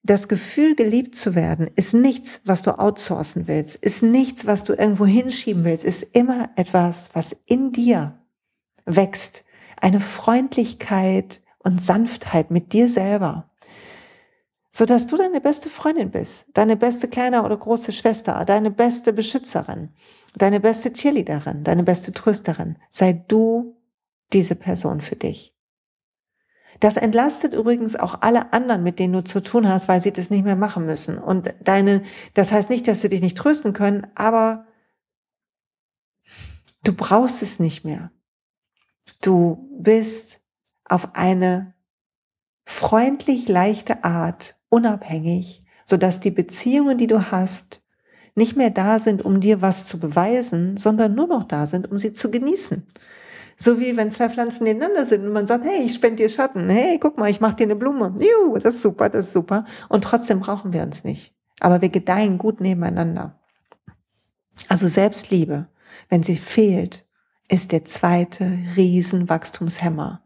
Das 0.02 0.28
Gefühl, 0.28 0.76
geliebt 0.76 1.16
zu 1.16 1.34
werden, 1.34 1.68
ist 1.74 1.92
nichts, 1.92 2.40
was 2.44 2.62
du 2.62 2.78
outsourcen 2.78 3.48
willst, 3.48 3.76
ist 3.76 4.02
nichts, 4.02 4.46
was 4.46 4.62
du 4.62 4.72
irgendwo 4.72 5.04
hinschieben 5.04 5.64
willst, 5.64 5.84
ist 5.84 6.04
immer 6.12 6.50
etwas, 6.54 7.10
was 7.12 7.34
in 7.46 7.72
dir 7.72 8.18
wächst. 8.84 9.42
Eine 9.80 10.00
Freundlichkeit 10.00 11.42
und 11.58 11.82
Sanftheit 11.82 12.52
mit 12.52 12.72
dir 12.72 12.88
selber 12.88 13.50
sodass 14.76 15.06
du 15.06 15.16
deine 15.16 15.40
beste 15.40 15.70
Freundin 15.70 16.10
bist, 16.10 16.48
deine 16.52 16.76
beste 16.76 17.08
kleine 17.08 17.44
oder 17.44 17.56
große 17.56 17.92
Schwester, 17.92 18.44
deine 18.44 18.70
beste 18.70 19.14
Beschützerin, 19.14 19.88
deine 20.34 20.60
beste 20.60 20.92
Cheerleaderin, 20.92 21.64
deine 21.64 21.82
beste 21.82 22.12
Trösterin. 22.12 22.76
Sei 22.90 23.14
du 23.14 23.80
diese 24.34 24.54
Person 24.54 25.00
für 25.00 25.16
dich. 25.16 25.56
Das 26.80 26.98
entlastet 26.98 27.54
übrigens 27.54 27.96
auch 27.96 28.20
alle 28.20 28.52
anderen, 28.52 28.82
mit 28.82 28.98
denen 28.98 29.14
du 29.14 29.24
zu 29.24 29.40
tun 29.42 29.66
hast, 29.66 29.88
weil 29.88 30.02
sie 30.02 30.12
das 30.12 30.28
nicht 30.28 30.44
mehr 30.44 30.56
machen 30.56 30.84
müssen. 30.84 31.16
Und 31.16 31.54
deine, 31.64 32.02
das 32.34 32.52
heißt 32.52 32.68
nicht, 32.68 32.86
dass 32.86 33.00
sie 33.00 33.08
dich 33.08 33.22
nicht 33.22 33.38
trösten 33.38 33.72
können, 33.72 34.06
aber 34.14 34.66
du 36.84 36.92
brauchst 36.92 37.40
es 37.40 37.58
nicht 37.58 37.86
mehr. 37.86 38.10
Du 39.22 39.70
bist 39.80 40.42
auf 40.84 41.14
eine 41.14 41.72
freundlich 42.66 43.48
leichte 43.48 44.04
Art 44.04 44.56
unabhängig, 44.68 45.64
sodass 45.85 46.20
die 46.20 46.31
Beziehungen, 46.31 46.98
die 46.98 47.07
du 47.07 47.31
hast, 47.31 47.83
nicht 48.35 48.57
mehr 48.57 48.70
da 48.70 48.98
sind, 48.98 49.24
um 49.24 49.40
dir 49.40 49.62
was 49.62 49.87
zu 49.87 49.98
beweisen, 49.98 50.76
sondern 50.76 51.14
nur 51.14 51.26
noch 51.26 51.44
da 51.44 51.66
sind, 51.66 51.90
um 51.90 51.98
sie 51.98 52.12
zu 52.12 52.31
genießen. 52.31 52.87
So 53.57 53.81
wie 53.81 53.96
wenn 53.96 54.12
zwei 54.12 54.29
Pflanzen 54.29 54.64
nebeneinander 54.64 55.07
sind 55.07 55.24
und 55.24 55.33
man 55.33 55.46
sagt, 55.46 55.64
hey, 55.64 55.83
ich 55.83 55.94
spende 55.94 56.16
dir 56.16 56.29
Schatten, 56.29 56.68
hey, 56.68 56.98
guck 56.98 57.16
mal, 57.16 57.31
ich 57.31 57.40
mache 57.40 57.57
dir 57.57 57.64
eine 57.64 57.76
Blume. 57.76 58.14
Juhu, 58.18 58.59
das 58.59 58.76
ist 58.76 58.83
super, 58.83 59.09
das 59.09 59.29
ist 59.29 59.33
super. 59.33 59.64
Und 59.88 60.05
trotzdem 60.05 60.40
brauchen 60.40 60.74
wir 60.74 60.83
uns 60.83 61.05
nicht. 61.05 61.35
Aber 61.61 61.81
wir 61.81 61.88
gedeihen 61.88 62.37
gut 62.37 62.61
nebeneinander. 62.61 63.40
Also 64.68 64.88
Selbstliebe, 64.88 65.68
wenn 66.11 66.22
sie 66.22 66.37
fehlt, 66.37 67.07
ist 67.48 67.72
der 67.72 67.87
zweite 67.87 68.59
Riesenwachstumshemmer. 68.76 70.22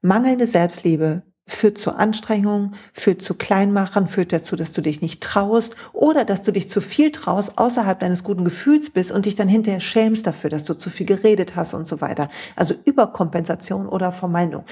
Mangelnde 0.00 0.46
Selbstliebe 0.46 1.24
führt 1.50 1.78
zu 1.78 1.94
Anstrengung, 1.94 2.74
führt 2.92 3.22
zu 3.22 3.34
Kleinmachen, 3.34 4.08
führt 4.08 4.32
dazu, 4.32 4.56
dass 4.56 4.72
du 4.72 4.80
dich 4.80 5.02
nicht 5.02 5.22
traust 5.22 5.76
oder 5.92 6.24
dass 6.24 6.42
du 6.42 6.52
dich 6.52 6.68
zu 6.68 6.80
viel 6.80 7.12
traust, 7.12 7.58
außerhalb 7.58 7.98
deines 7.98 8.24
guten 8.24 8.44
Gefühls 8.44 8.90
bist 8.90 9.10
und 9.10 9.26
dich 9.26 9.34
dann 9.34 9.48
hinterher 9.48 9.80
schämst 9.80 10.26
dafür, 10.26 10.50
dass 10.50 10.64
du 10.64 10.74
zu 10.74 10.90
viel 10.90 11.06
geredet 11.06 11.56
hast 11.56 11.74
und 11.74 11.86
so 11.86 12.00
weiter. 12.00 12.28
Also 12.56 12.74
Überkompensation 12.84 13.88
oder 13.88 14.12
Vermeidung. 14.12 14.64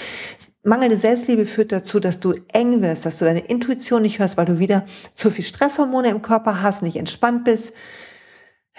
Mangelnde 0.62 0.96
Selbstliebe 0.96 1.46
führt 1.46 1.72
dazu, 1.72 2.00
dass 2.00 2.20
du 2.20 2.34
eng 2.52 2.82
wirst, 2.82 3.06
dass 3.06 3.18
du 3.18 3.24
deine 3.24 3.40
Intuition 3.46 4.02
nicht 4.02 4.18
hörst, 4.18 4.36
weil 4.36 4.46
du 4.46 4.58
wieder 4.58 4.86
zu 5.14 5.30
viel 5.30 5.44
Stresshormone 5.44 6.08
im 6.08 6.22
Körper 6.22 6.62
hast, 6.62 6.82
nicht 6.82 6.96
entspannt 6.96 7.44
bist. 7.44 7.72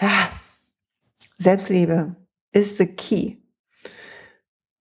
Ja, 0.00 0.10
Selbstliebe 1.38 2.16
ist 2.52 2.78
the 2.78 2.86
key. 2.86 3.36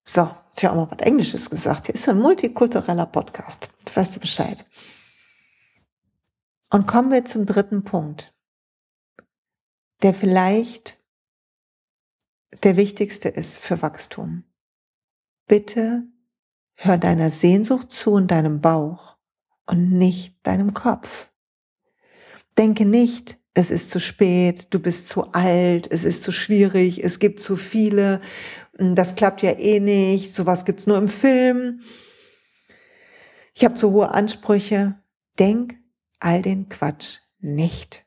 So, 0.06 0.30
ich 0.60 0.66
habe 0.66 0.78
auch 0.78 0.90
mal 0.90 0.92
was 0.92 1.08
Englisches 1.08 1.50
gesagt. 1.50 1.86
Hier 1.86 1.96
ist 1.96 2.10
ein 2.10 2.20
multikultureller 2.20 3.06
Podcast. 3.06 3.70
Du 3.86 3.96
weißt 3.96 4.16
du 4.16 4.20
Bescheid. 4.20 4.66
Und 6.70 6.86
kommen 6.86 7.12
wir 7.12 7.24
zum 7.24 7.46
dritten 7.46 7.84
Punkt, 7.84 8.34
der 10.02 10.14
vielleicht 10.14 11.00
der 12.64 12.76
wichtigste 12.76 13.30
ist 13.30 13.58
für 13.58 13.82
Wachstum. 13.82 14.44
Bitte 15.48 16.04
hör 16.76 16.98
deiner 16.98 17.32
Sehnsucht 17.32 17.92
zu 17.92 18.12
und 18.12 18.30
deinem 18.30 18.60
Bauch 18.60 19.18
und 19.66 19.92
nicht 19.92 20.36
deinem 20.46 20.74
Kopf. 20.74 21.30
Denke 22.58 22.86
nicht, 22.86 23.40
es 23.54 23.72
ist 23.72 23.92
zu 23.92 24.00
spät, 24.00 24.68
du 24.72 24.80
bist 24.80 25.08
zu 25.08 25.32
alt, 25.32 25.88
es 25.90 26.04
ist 26.04 26.24
zu 26.24 26.32
schwierig, 26.32 27.04
es 27.04 27.20
gibt 27.20 27.40
zu 27.40 27.56
viele, 27.56 28.22
das 28.80 29.16
klappt 29.16 29.42
ja 29.42 29.52
eh 29.52 29.80
nicht, 29.80 30.34
sowas 30.34 30.66
gibt's 30.66 30.88
nur 30.88 30.98
im 30.98 31.10
Film. 31.10 31.82
Ich 33.54 33.66
habe 33.66 33.76
zu 33.76 33.92
hohe 33.92 34.14
Ansprüche. 34.14 34.96
Denk 35.38 35.76
all 36.20 36.42
den 36.42 36.70
Quatsch 36.70 37.20
nicht. 37.40 38.06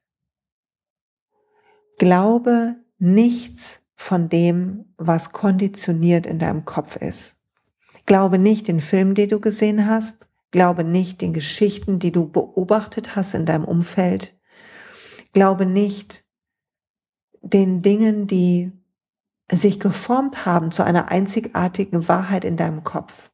Glaube 1.98 2.76
nichts 2.98 3.82
von 3.94 4.28
dem, 4.28 4.94
was 4.96 5.32
konditioniert 5.32 6.26
in 6.26 6.38
deinem 6.38 6.64
Kopf 6.64 6.96
ist. 6.96 7.36
Glaube 8.06 8.38
nicht 8.38 8.66
den 8.66 8.80
Film, 8.80 9.14
den 9.14 9.28
du 9.28 9.40
gesehen 9.40 9.86
hast. 9.86 10.26
Glaube 10.50 10.84
nicht 10.84 11.20
den 11.20 11.32
Geschichten, 11.32 11.98
die 11.98 12.12
du 12.12 12.28
beobachtet 12.28 13.14
hast 13.14 13.34
in 13.34 13.46
deinem 13.46 13.64
Umfeld. 13.64 14.36
Glaube 15.32 15.66
nicht 15.66 16.24
den 17.42 17.82
Dingen, 17.82 18.26
die 18.26 18.72
sich 19.50 19.80
geformt 19.80 20.46
haben 20.46 20.70
zu 20.70 20.84
einer 20.84 21.10
einzigartigen 21.10 22.08
Wahrheit 22.08 22.44
in 22.44 22.56
deinem 22.56 22.84
Kopf. 22.84 23.30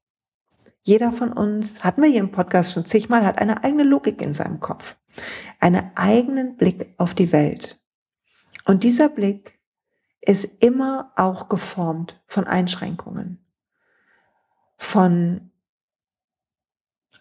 Jeder 0.82 1.12
von 1.12 1.32
uns, 1.32 1.84
hatten 1.84 2.02
wir 2.02 2.08
hier 2.08 2.20
im 2.20 2.32
Podcast 2.32 2.72
schon 2.72 2.86
zigmal, 2.86 3.24
hat 3.24 3.40
eine 3.40 3.62
eigene 3.62 3.84
Logik 3.84 4.22
in 4.22 4.32
seinem 4.32 4.58
Kopf, 4.58 4.96
einen 5.60 5.90
eigenen 5.94 6.56
Blick 6.56 6.94
auf 6.96 7.14
die 7.14 7.32
Welt. 7.32 7.78
Und 8.64 8.84
dieser 8.84 9.08
Blick 9.08 9.58
ist 10.20 10.44
immer 10.60 11.12
auch 11.16 11.48
geformt 11.48 12.22
von 12.26 12.44
Einschränkungen, 12.44 13.44
von 14.76 15.50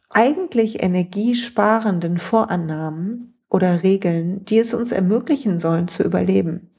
eigentlich 0.10 0.82
energiesparenden 0.82 2.18
Vorannahmen 2.18 3.38
oder 3.50 3.84
Regeln, 3.84 4.46
die 4.46 4.60
es 4.60 4.74
uns 4.74 4.92
ermöglichen 4.92 5.60
sollen 5.60 5.88
zu 5.88 6.04
überleben. 6.04 6.72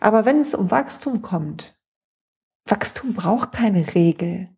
Aber 0.00 0.24
wenn 0.24 0.40
es 0.40 0.54
um 0.54 0.70
Wachstum 0.70 1.22
kommt, 1.22 1.78
Wachstum 2.66 3.14
braucht 3.14 3.52
keine 3.52 3.94
Regel. 3.94 4.48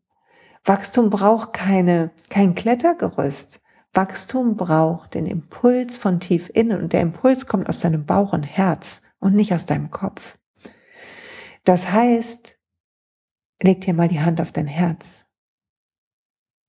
Wachstum 0.65 1.11
braucht 1.11 1.53
keine, 1.53 2.11
kein 2.29 2.55
Klettergerüst. 2.55 3.61
Wachstum 3.93 4.57
braucht 4.57 5.15
den 5.15 5.27
Impuls 5.27 5.97
von 5.97 6.21
tief 6.21 6.51
innen 6.53 6.81
und 6.81 6.93
der 6.93 7.01
Impuls 7.01 7.47
kommt 7.47 7.69
aus 7.69 7.81
deinem 7.81 8.07
Bauch 8.07 8.33
und 8.33 8.45
Herz 8.45 9.03
und 9.19 9.35
nicht 9.35 9.53
aus 9.53 9.67
deinem 9.67 9.91
Kopf. 9.91 10.39
Das 11.65 11.91
heißt, 11.91 12.59
leg 13.63 13.81
dir 13.81 13.95
mal 13.95 14.09
die 14.09 14.21
Hand 14.21 14.41
auf 14.41 14.53
dein 14.53 14.67
Herz 14.67 15.27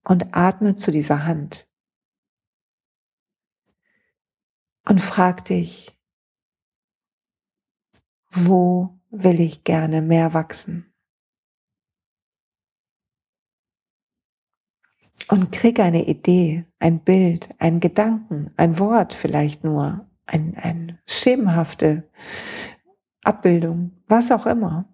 und 0.04 0.36
atme 0.36 0.76
zu 0.76 0.92
dieser 0.92 1.26
Hand 1.26 1.68
und 4.88 5.00
frag 5.00 5.46
dich, 5.46 5.98
wo 8.32 8.98
will 9.10 9.39
ich 9.39 9.63
gerne 9.63 10.02
mehr 10.02 10.34
wachsen? 10.34 10.88
Und 15.28 15.52
krieg 15.52 15.80
eine 15.80 16.08
Idee, 16.08 16.65
ein 16.80 17.00
Bild, 17.00 17.50
einen 17.60 17.80
Gedanken, 17.80 18.52
ein 18.58 18.80
Wort 18.80 19.13
vielleicht 19.13 19.63
nur, 19.63 20.10
ein, 20.26 20.56
ein 20.58 21.00
schemenhafte 21.06 22.10
Abbildung, 23.24 23.91
was 24.08 24.32
auch 24.32 24.46
immer. 24.46 24.89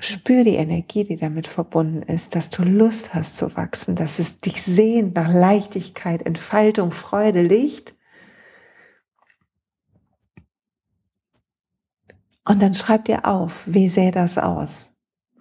Spür 0.00 0.44
die 0.44 0.56
Energie, 0.56 1.04
die 1.04 1.16
damit 1.16 1.46
verbunden 1.46 2.02
ist, 2.02 2.34
dass 2.34 2.50
du 2.50 2.62
Lust 2.62 3.14
hast 3.14 3.36
zu 3.36 3.56
wachsen, 3.56 3.96
dass 3.96 4.18
es 4.18 4.40
dich 4.40 4.62
sehnt 4.62 5.14
nach 5.16 5.32
Leichtigkeit, 5.32 6.22
Entfaltung, 6.22 6.92
Freude, 6.92 7.42
Licht. 7.42 7.96
Und 12.48 12.62
dann 12.62 12.72
schreib 12.72 13.04
dir 13.04 13.26
auf, 13.26 13.64
wie 13.66 13.90
sähe 13.90 14.10
das 14.10 14.38
aus? 14.38 14.92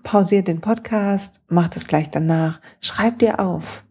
Pausier 0.04 0.44
den 0.44 0.60
Podcast, 0.60 1.40
mach 1.48 1.70
das 1.70 1.88
gleich 1.88 2.10
danach. 2.10 2.60
Schreib 2.82 3.20
dir 3.20 3.40
auf, 3.40 3.86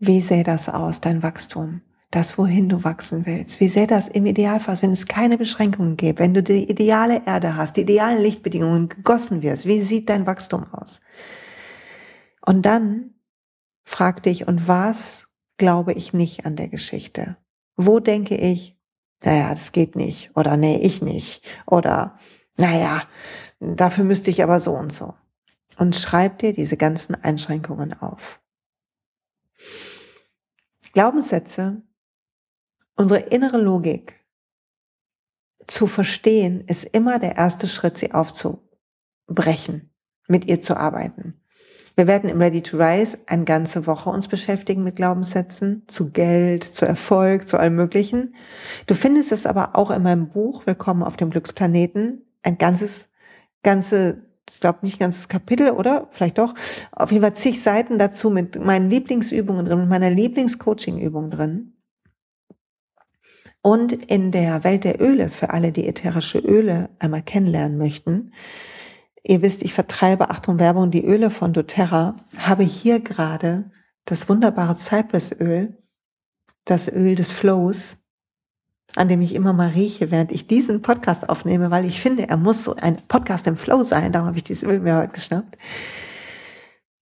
wie 0.00 0.20
sähe 0.20 0.42
das 0.42 0.68
aus, 0.68 1.00
dein 1.00 1.22
Wachstum? 1.22 1.82
Das, 2.10 2.36
wohin 2.36 2.68
du 2.68 2.82
wachsen 2.82 3.26
willst. 3.26 3.60
Wie 3.60 3.68
sähe 3.68 3.86
das 3.86 4.08
im 4.08 4.26
Idealfall, 4.26 4.76
wenn 4.82 4.90
es 4.90 5.06
keine 5.06 5.38
Beschränkungen 5.38 5.96
gibt, 5.96 6.18
wenn 6.18 6.34
du 6.34 6.42
die 6.42 6.68
ideale 6.68 7.24
Erde 7.26 7.54
hast, 7.54 7.76
die 7.76 7.82
idealen 7.82 8.20
Lichtbedingungen 8.20 8.88
gegossen 8.88 9.42
wirst? 9.42 9.64
Wie 9.64 9.80
sieht 9.80 10.08
dein 10.08 10.26
Wachstum 10.26 10.66
aus? 10.72 11.00
Und 12.44 12.62
dann 12.62 13.14
frag 13.84 14.24
dich, 14.24 14.48
und 14.48 14.66
was 14.66 15.28
glaube 15.58 15.92
ich 15.92 16.12
nicht 16.12 16.44
an 16.44 16.56
der 16.56 16.66
Geschichte? 16.66 17.36
Wo 17.76 18.00
denke 18.00 18.36
ich, 18.36 18.76
naja, 19.22 19.50
das 19.50 19.70
geht 19.70 19.94
nicht, 19.94 20.32
oder 20.34 20.56
nee, 20.56 20.78
ich 20.78 21.02
nicht, 21.02 21.44
oder 21.66 22.18
naja, 22.58 23.04
dafür 23.60 24.04
müsste 24.04 24.30
ich 24.30 24.42
aber 24.42 24.60
so 24.60 24.72
und 24.72 24.92
so. 24.92 25.14
Und 25.78 25.94
schreib 25.94 26.38
dir 26.38 26.52
diese 26.52 26.76
ganzen 26.76 27.14
Einschränkungen 27.14 27.94
auf. 27.94 28.40
Glaubenssätze, 30.92 31.82
unsere 32.96 33.20
innere 33.20 33.58
Logik 33.58 34.18
zu 35.68 35.86
verstehen, 35.86 36.62
ist 36.66 36.84
immer 36.84 37.20
der 37.20 37.36
erste 37.36 37.68
Schritt, 37.68 37.96
sie 37.96 38.12
aufzubrechen, 38.12 39.90
mit 40.26 40.46
ihr 40.46 40.58
zu 40.60 40.76
arbeiten. 40.76 41.40
Wir 41.94 42.06
werden 42.06 42.30
im 42.30 42.40
Ready 42.40 42.62
to 42.62 42.76
Rise 42.76 43.18
eine 43.26 43.44
ganze 43.44 43.86
Woche 43.86 44.10
uns 44.10 44.28
beschäftigen 44.28 44.82
mit 44.82 44.96
Glaubenssätzen, 44.96 45.82
zu 45.88 46.10
Geld, 46.10 46.64
zu 46.64 46.86
Erfolg, 46.86 47.48
zu 47.48 47.58
allem 47.58 47.74
Möglichen. 47.74 48.34
Du 48.86 48.94
findest 48.94 49.30
es 49.30 49.46
aber 49.46 49.76
auch 49.76 49.90
in 49.90 50.02
meinem 50.02 50.28
Buch 50.28 50.66
Willkommen 50.66 51.02
auf 51.02 51.16
dem 51.16 51.30
Glücksplaneten, 51.30 52.24
ein 52.48 52.58
ganzes, 52.58 53.10
ganze 53.62 54.28
ich 54.50 54.60
glaube 54.60 54.78
nicht 54.82 54.98
ganzes 54.98 55.28
Kapitel, 55.28 55.70
oder? 55.70 56.08
Vielleicht 56.10 56.38
doch. 56.38 56.54
Auf 56.92 57.12
jeden 57.12 57.22
Fall 57.22 57.34
zig 57.34 57.62
Seiten 57.62 57.98
dazu 57.98 58.30
mit 58.30 58.62
meinen 58.64 58.90
Lieblingsübungen 58.90 59.64
drin, 59.66 59.80
mit 59.80 59.88
meiner 59.88 60.10
Lieblingscoaching-Übung 60.10 61.30
drin. 61.30 61.74
Und 63.60 63.92
in 63.92 64.30
der 64.32 64.64
Welt 64.64 64.84
der 64.84 65.00
Öle, 65.00 65.28
für 65.28 65.50
alle, 65.50 65.72
die 65.72 65.86
ätherische 65.86 66.38
Öle 66.38 66.90
einmal 66.98 67.22
kennenlernen 67.22 67.76
möchten, 67.76 68.32
ihr 69.22 69.42
wisst, 69.42 69.62
ich 69.62 69.74
vertreibe, 69.74 70.30
Achtung 70.30 70.58
Werbung, 70.58 70.90
die 70.90 71.04
Öle 71.04 71.30
von 71.30 71.52
doTERRA, 71.52 72.16
habe 72.36 72.62
hier 72.62 73.00
gerade 73.00 73.70
das 74.04 74.28
wunderbare 74.28 74.76
Cypressöl, 74.76 75.76
das 76.64 76.88
Öl 76.88 77.14
des 77.14 77.32
Flows, 77.32 77.98
an 78.96 79.08
dem 79.08 79.20
ich 79.20 79.34
immer 79.34 79.52
mal 79.52 79.68
rieche, 79.68 80.10
während 80.10 80.32
ich 80.32 80.46
diesen 80.46 80.82
Podcast 80.82 81.28
aufnehme, 81.28 81.70
weil 81.70 81.84
ich 81.84 82.00
finde, 82.00 82.28
er 82.28 82.36
muss 82.36 82.64
so 82.64 82.74
ein 82.76 82.98
Podcast 83.06 83.46
im 83.46 83.56
Flow 83.56 83.82
sein. 83.82 84.12
Darum 84.12 84.28
habe 84.28 84.38
ich 84.38 84.42
dieses 84.42 84.62
Öl 84.62 84.80
mir 84.80 84.96
heute 84.96 85.12
geschnappt. 85.12 85.58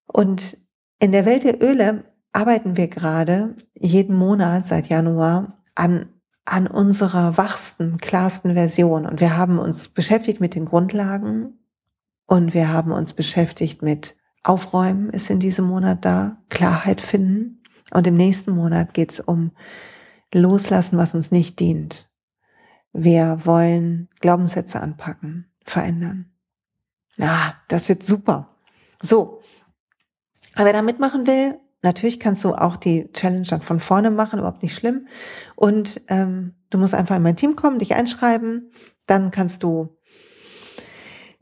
Und 0.07 0.59
in 0.99 1.13
der 1.13 1.27
Welt 1.27 1.45
der 1.45 1.63
Öle 1.63 2.05
arbeiten 2.33 2.77
wir 2.77 2.89
gerade 2.89 3.57
jeden 3.75 4.17
Monat 4.17 4.67
seit 4.67 4.89
Januar 4.89 5.63
an, 5.75 6.09
an 6.45 6.67
unserer 6.67 7.37
wachsten, 7.37 7.99
klarsten 7.99 8.55
Version. 8.55 9.07
Und 9.07 9.21
wir 9.21 9.37
haben 9.37 9.59
uns 9.59 9.89
beschäftigt 9.89 10.41
mit 10.41 10.55
den 10.55 10.65
Grundlagen 10.65 11.59
und 12.27 12.55
wir 12.55 12.73
haben 12.73 12.93
uns 12.93 13.13
beschäftigt 13.13 13.83
mit 13.83 14.17
Aufräumen 14.47 15.11
ist 15.11 15.29
in 15.29 15.41
diesem 15.41 15.65
Monat 15.65 16.05
da, 16.05 16.39
Klarheit 16.51 17.01
finden. 17.01 17.65
Und 17.93 18.07
im 18.07 18.17
nächsten 18.17 18.53
Monat 18.53 18.95
geht 18.95 19.11
es 19.11 19.21
um 19.21 19.51
loslassen, 20.33 20.99
was 20.99 21.15
uns 21.15 21.31
nicht 21.31 21.61
dient. 21.61 22.11
Wir 22.93 23.41
wollen 23.45 24.09
Glaubenssätze 24.21 24.81
anpacken, 24.81 25.53
verändern. 25.65 26.33
Ja, 27.17 27.55
das 27.69 27.89
wird 27.89 28.03
super. 28.03 28.57
So. 29.03 29.41
Aber 30.55 30.67
wer 30.67 30.73
da 30.73 30.83
mitmachen 30.83 31.27
will, 31.27 31.59
natürlich 31.83 32.19
kannst 32.21 32.45
du 32.45 32.55
auch 32.55 32.77
die 32.77 33.11
Challenge 33.13 33.47
dann 33.47 33.63
von 33.63 33.81
vorne 33.81 34.11
machen, 34.11 34.39
überhaupt 34.39 34.63
nicht 34.63 34.75
schlimm. 34.75 35.09
Und 35.55 36.01
ähm, 36.09 36.55
du 36.71 36.79
musst 36.79 36.95
einfach 36.95 37.17
in 37.17 37.23
mein 37.23 37.37
Team 37.37 37.57
kommen, 37.57 37.79
dich 37.79 37.95
einschreiben. 37.95 38.73
Dann 39.07 39.31
kannst 39.31 39.63
du 39.63 39.96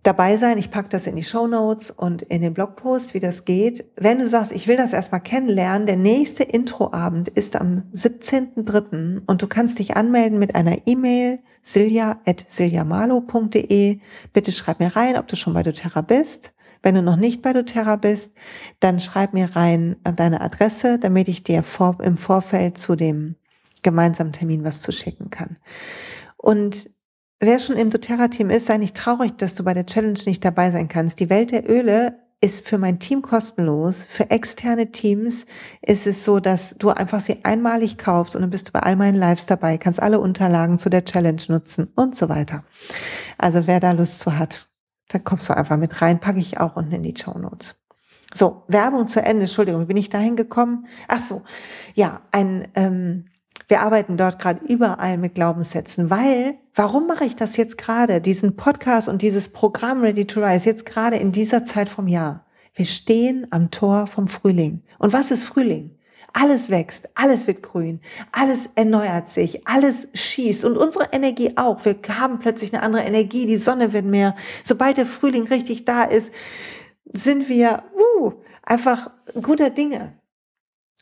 dabei 0.04 0.36
sein. 0.36 0.58
Ich 0.58 0.70
packe 0.70 0.90
das 0.90 1.08
in 1.08 1.16
die 1.16 1.24
Show 1.24 1.48
Notes 1.48 1.90
und 1.90 2.22
in 2.22 2.42
den 2.42 2.54
Blogpost, 2.54 3.14
wie 3.14 3.20
das 3.20 3.44
geht. 3.44 3.84
Wenn 3.96 4.20
du 4.20 4.28
sagst, 4.28 4.52
ich 4.52 4.68
will 4.68 4.76
das 4.76 4.92
erstmal 4.92 5.20
kennenlernen, 5.20 5.86
der 5.86 5.96
nächste 5.96 6.44
Introabend 6.44 7.28
ist 7.30 7.56
am 7.56 7.82
17.03. 7.92 9.22
und 9.26 9.42
du 9.42 9.48
kannst 9.48 9.80
dich 9.80 9.96
anmelden 9.96 10.38
mit 10.38 10.54
einer 10.54 10.86
E-Mail 10.86 11.40
silja.siljamalo.de. 11.62 13.98
Bitte 14.32 14.52
schreib 14.52 14.78
mir 14.78 14.94
rein, 14.94 15.16
ob 15.16 15.26
du 15.26 15.34
schon 15.36 15.54
bei 15.54 15.62
doTERRA 15.62 16.02
bist. 16.02 16.52
Wenn 16.82 16.94
du 16.94 17.00
noch 17.02 17.16
nicht 17.16 17.40
bei 17.40 17.54
doTERRA 17.54 17.96
bist, 17.96 18.34
dann 18.80 19.00
schreib 19.00 19.32
mir 19.32 19.56
rein 19.56 19.96
deine 20.04 20.42
Adresse, 20.42 20.98
damit 20.98 21.28
ich 21.28 21.42
dir 21.42 21.62
vor, 21.62 21.96
im 22.02 22.18
Vorfeld 22.18 22.76
zu 22.76 22.94
dem 22.94 23.36
gemeinsamen 23.82 24.32
Termin 24.32 24.64
was 24.64 24.82
zuschicken 24.82 25.30
kann. 25.30 25.56
Und 26.36 26.90
Wer 27.40 27.58
schon 27.58 27.76
im 27.76 27.90
doTERRA-Team 27.90 28.50
ist, 28.50 28.66
sei 28.66 28.78
nicht 28.78 28.96
traurig, 28.96 29.36
dass 29.38 29.54
du 29.54 29.64
bei 29.64 29.74
der 29.74 29.86
Challenge 29.86 30.18
nicht 30.26 30.44
dabei 30.44 30.70
sein 30.70 30.88
kannst. 30.88 31.20
Die 31.20 31.30
Welt 31.30 31.50
der 31.50 31.68
Öle 31.68 32.18
ist 32.40 32.66
für 32.66 32.78
mein 32.78 32.98
Team 32.98 33.22
kostenlos. 33.22 34.04
Für 34.08 34.30
externe 34.30 34.92
Teams 34.92 35.46
ist 35.82 36.06
es 36.06 36.24
so, 36.24 36.40
dass 36.40 36.76
du 36.78 36.90
einfach 36.90 37.20
sie 37.20 37.42
einmalig 37.42 37.96
kaufst 37.98 38.36
und 38.36 38.42
dann 38.42 38.50
bist 38.50 38.68
du 38.68 38.72
bei 38.72 38.80
all 38.80 38.96
meinen 38.96 39.16
Lives 39.16 39.46
dabei, 39.46 39.78
kannst 39.78 40.00
alle 40.00 40.20
Unterlagen 40.20 40.78
zu 40.78 40.90
der 40.90 41.04
Challenge 41.04 41.40
nutzen 41.48 41.88
und 41.96 42.14
so 42.14 42.28
weiter. 42.28 42.64
Also 43.38 43.66
wer 43.66 43.80
da 43.80 43.92
Lust 43.92 44.20
zu 44.20 44.38
hat, 44.38 44.68
da 45.08 45.18
kommst 45.18 45.48
du 45.48 45.56
einfach 45.56 45.76
mit 45.76 46.02
rein, 46.02 46.20
packe 46.20 46.38
ich 46.38 46.60
auch 46.60 46.76
unten 46.76 46.92
in 46.92 47.02
die 47.02 47.14
Show 47.16 47.38
Notes. 47.38 47.76
So, 48.34 48.64
Werbung 48.68 49.06
zu 49.06 49.22
Ende. 49.22 49.42
Entschuldigung, 49.42 49.82
wie 49.82 49.86
bin 49.86 49.96
ich 49.96 50.10
dahin 50.10 50.36
gekommen? 50.36 50.86
Ach 51.08 51.20
so, 51.20 51.42
ja, 51.94 52.22
ein 52.32 52.68
ähm, 52.74 53.26
wir 53.68 53.80
arbeiten 53.80 54.16
dort 54.16 54.38
gerade 54.38 54.64
überall 54.66 55.16
mit 55.16 55.34
Glaubenssätzen, 55.34 56.10
weil, 56.10 56.58
warum 56.74 57.06
mache 57.06 57.24
ich 57.24 57.36
das 57.36 57.56
jetzt 57.56 57.78
gerade, 57.78 58.20
diesen 58.20 58.56
Podcast 58.56 59.08
und 59.08 59.22
dieses 59.22 59.48
Programm 59.48 60.02
Ready 60.02 60.26
to 60.26 60.40
Rise, 60.40 60.66
jetzt 60.66 60.86
gerade 60.86 61.16
in 61.16 61.32
dieser 61.32 61.64
Zeit 61.64 61.88
vom 61.88 62.06
Jahr? 62.08 62.44
Wir 62.74 62.86
stehen 62.86 63.46
am 63.50 63.70
Tor 63.70 64.06
vom 64.06 64.28
Frühling. 64.28 64.82
Und 64.98 65.12
was 65.12 65.30
ist 65.30 65.44
Frühling? 65.44 65.96
Alles 66.32 66.68
wächst, 66.68 67.08
alles 67.14 67.46
wird 67.46 67.62
grün, 67.62 68.00
alles 68.32 68.68
erneuert 68.74 69.28
sich, 69.28 69.68
alles 69.68 70.08
schießt 70.14 70.64
und 70.64 70.76
unsere 70.76 71.10
Energie 71.12 71.52
auch. 71.56 71.84
Wir 71.84 71.96
haben 72.18 72.40
plötzlich 72.40 72.74
eine 72.74 72.82
andere 72.82 73.04
Energie, 73.04 73.46
die 73.46 73.56
Sonne 73.56 73.92
wird 73.92 74.04
mehr. 74.04 74.34
Sobald 74.64 74.96
der 74.96 75.06
Frühling 75.06 75.44
richtig 75.44 75.84
da 75.84 76.02
ist, 76.02 76.32
sind 77.04 77.48
wir 77.48 77.84
uh, 78.18 78.32
einfach 78.64 79.12
guter 79.40 79.70
Dinge. 79.70 80.18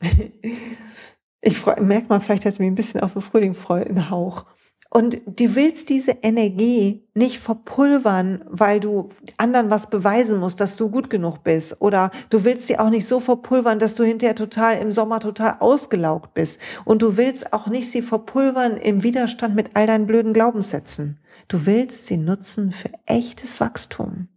Ich 1.43 1.59
freu, 1.59 1.75
merkt 1.81 2.09
man 2.09 2.21
vielleicht, 2.21 2.47
dass 2.47 2.55
ich 2.55 2.61
mich 2.61 2.71
ein 2.71 2.77
bisschen 2.77 3.01
auf 3.01 3.15
den 3.15 3.23
Frühling 3.23 3.55
freue, 3.55 3.85
einen 3.85 4.11
Hauch. 4.11 4.47
Und 4.95 5.23
du 5.27 5.55
willst 5.55 5.89
diese 5.89 6.13
Energie 6.23 7.09
nicht 7.15 7.39
verpulvern, 7.39 8.45
weil 8.47 8.79
du 8.79 9.09
anderen 9.39 9.71
was 9.71 9.89
beweisen 9.89 10.39
musst, 10.39 10.61
dass 10.61 10.77
du 10.77 10.91
gut 10.91 11.09
genug 11.11 11.43
bist. 11.43 11.81
Oder 11.81 12.11
du 12.29 12.45
willst 12.45 12.67
sie 12.67 12.79
auch 12.79 12.91
nicht 12.91 13.07
so 13.07 13.19
verpulvern, 13.19 13.79
dass 13.79 13.95
du 13.95 14.05
hinterher 14.05 14.37
total 14.37 14.77
im 14.79 14.93
Sommer 14.93 15.19
total 15.19 15.57
ausgelaugt 15.61 16.35
bist. 16.35 16.61
Und 16.85 17.03
du 17.03 17.17
willst 17.17 17.55
auch 17.55 17.67
nicht 17.69 17.91
sie 17.91 18.03
verpulvern 18.03 18.77
im 18.77 19.03
Widerstand 19.03 19.55
mit 19.55 19.71
all 19.75 19.87
deinen 19.87 20.07
blöden 20.07 20.35
Glaubenssätzen. 20.35 21.19
Du 21.49 21.67
willst 21.67 22.07
sie 22.07 22.19
nutzen 22.19 22.71
für 22.71 22.91
echtes 23.07 23.61
Wachstum. 23.61 24.29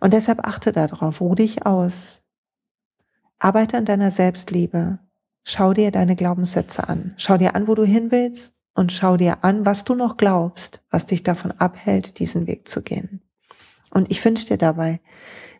Und 0.00 0.14
deshalb 0.14 0.48
achte 0.48 0.72
darauf, 0.72 1.20
ruh 1.20 1.34
dich 1.34 1.66
aus. 1.66 2.22
Arbeite 3.38 3.76
an 3.76 3.84
deiner 3.84 4.10
Selbstliebe. 4.10 4.98
Schau 5.50 5.72
dir 5.72 5.90
deine 5.90 6.14
Glaubenssätze 6.14 6.90
an. 6.90 7.14
Schau 7.16 7.38
dir 7.38 7.56
an, 7.56 7.68
wo 7.68 7.74
du 7.74 7.82
hin 7.82 8.10
willst 8.10 8.52
und 8.74 8.92
schau 8.92 9.16
dir 9.16 9.44
an, 9.44 9.64
was 9.64 9.82
du 9.82 9.94
noch 9.94 10.18
glaubst, 10.18 10.82
was 10.90 11.06
dich 11.06 11.22
davon 11.22 11.52
abhält, 11.52 12.18
diesen 12.18 12.46
Weg 12.46 12.68
zu 12.68 12.82
gehen. 12.82 13.22
Und 13.88 14.10
ich 14.10 14.22
wünsche 14.22 14.44
dir 14.44 14.58
dabei 14.58 15.00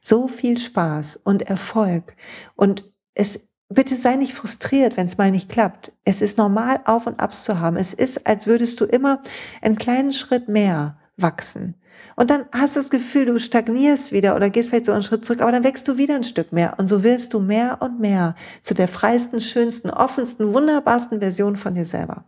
so 0.03 0.29
viel 0.29 0.59
Spaß 0.59 1.21
und 1.25 1.41
Erfolg 1.41 2.17
und 2.55 2.85
es 3.15 3.41
Bitte 3.71 3.97
sei 3.97 4.17
nicht 4.17 4.33
frustriert, 4.33 4.97
wenn 4.97 5.07
es 5.07 5.19
mal 5.19 5.31
nicht 5.31 5.51
klappt. 5.51 5.93
Es 6.05 6.23
ist 6.23 6.39
normal, 6.39 6.81
Auf 6.87 7.07
und 7.07 7.21
Abs 7.21 7.45
zu 7.45 7.61
haben. 7.61 7.77
Es 7.77 7.93
ist, 7.93 8.27
als 8.27 8.47
würdest 8.47 8.81
du 8.81 8.87
immer 8.87 9.23
einen 9.61 9.77
kleinen 9.77 10.15
Schritt 10.15 10.49
mehr 10.49 10.99
wachsen. 11.19 11.75
Und 12.19 12.31
dann 12.31 12.47
hast 12.51 12.75
du 12.75 12.81
das 12.81 12.91
Gefühl, 12.91 13.27
du 13.27 13.39
stagnierst 13.39 14.11
wieder 14.11 14.35
oder 14.35 14.51
gehst 14.51 14.71
vielleicht 14.71 14.87
so 14.87 14.93
einen 14.93 15.05
Schritt 15.05 15.25
zurück, 15.25 15.41
aber 15.41 15.53
dann 15.53 15.63
wächst 15.63 15.87
du 15.87 15.99
wieder 15.99 16.17
ein 16.17 16.25
Stück 16.25 16.53
mehr. 16.53 16.75
Und 16.77 16.89
so 16.89 17.05
wirst 17.05 17.33
du 17.33 17.39
mehr 17.39 17.79
und 17.81 18.01
mehr 18.01 18.35
zu 18.61 18.75
der 18.75 18.89
freisten, 18.89 19.41
schönsten, 19.41 19.89
offensten, 19.89 20.53
wunderbarsten 20.53 21.21
Version 21.21 21.55
von 21.55 21.75
dir 21.75 21.85
selber. 21.85 22.25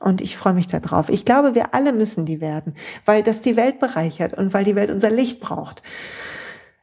Und 0.00 0.22
ich 0.22 0.38
freue 0.38 0.54
mich 0.54 0.66
darauf. 0.66 1.10
Ich 1.10 1.26
glaube, 1.26 1.54
wir 1.54 1.74
alle 1.74 1.92
müssen 1.92 2.24
die 2.24 2.40
werden, 2.40 2.74
weil 3.04 3.22
das 3.22 3.42
die 3.42 3.56
Welt 3.56 3.80
bereichert 3.80 4.32
und 4.32 4.54
weil 4.54 4.64
die 4.64 4.76
Welt 4.76 4.90
unser 4.90 5.10
Licht 5.10 5.40
braucht. 5.40 5.82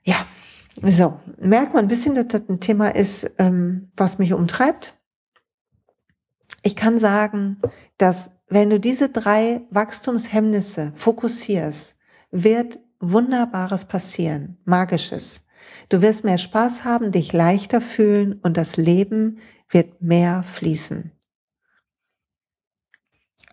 Ja, 0.03 0.27
so, 0.83 1.19
merkt 1.39 1.73
man 1.73 1.85
ein 1.85 1.89
bisschen, 1.89 2.13
dass 2.13 2.27
das 2.27 2.43
ein 2.47 2.59
Thema 2.59 2.89
ist, 2.89 3.31
ähm, 3.39 3.89
was 3.97 4.19
mich 4.19 4.33
umtreibt. 4.33 4.93
Ich 6.61 6.75
kann 6.75 6.99
sagen, 6.99 7.59
dass 7.97 8.29
wenn 8.49 8.69
du 8.69 8.79
diese 8.79 9.09
drei 9.09 9.61
Wachstumshemmnisse 9.71 10.93
fokussierst, 10.95 11.97
wird 12.33 12.79
Wunderbares 12.99 13.85
passieren, 13.85 14.57
Magisches. 14.65 15.45
Du 15.89 16.01
wirst 16.01 16.23
mehr 16.23 16.39
Spaß 16.39 16.83
haben, 16.83 17.11
dich 17.11 17.31
leichter 17.31 17.79
fühlen 17.79 18.33
und 18.41 18.57
das 18.57 18.75
Leben 18.75 19.37
wird 19.69 20.01
mehr 20.01 20.41
fließen. 20.43 21.11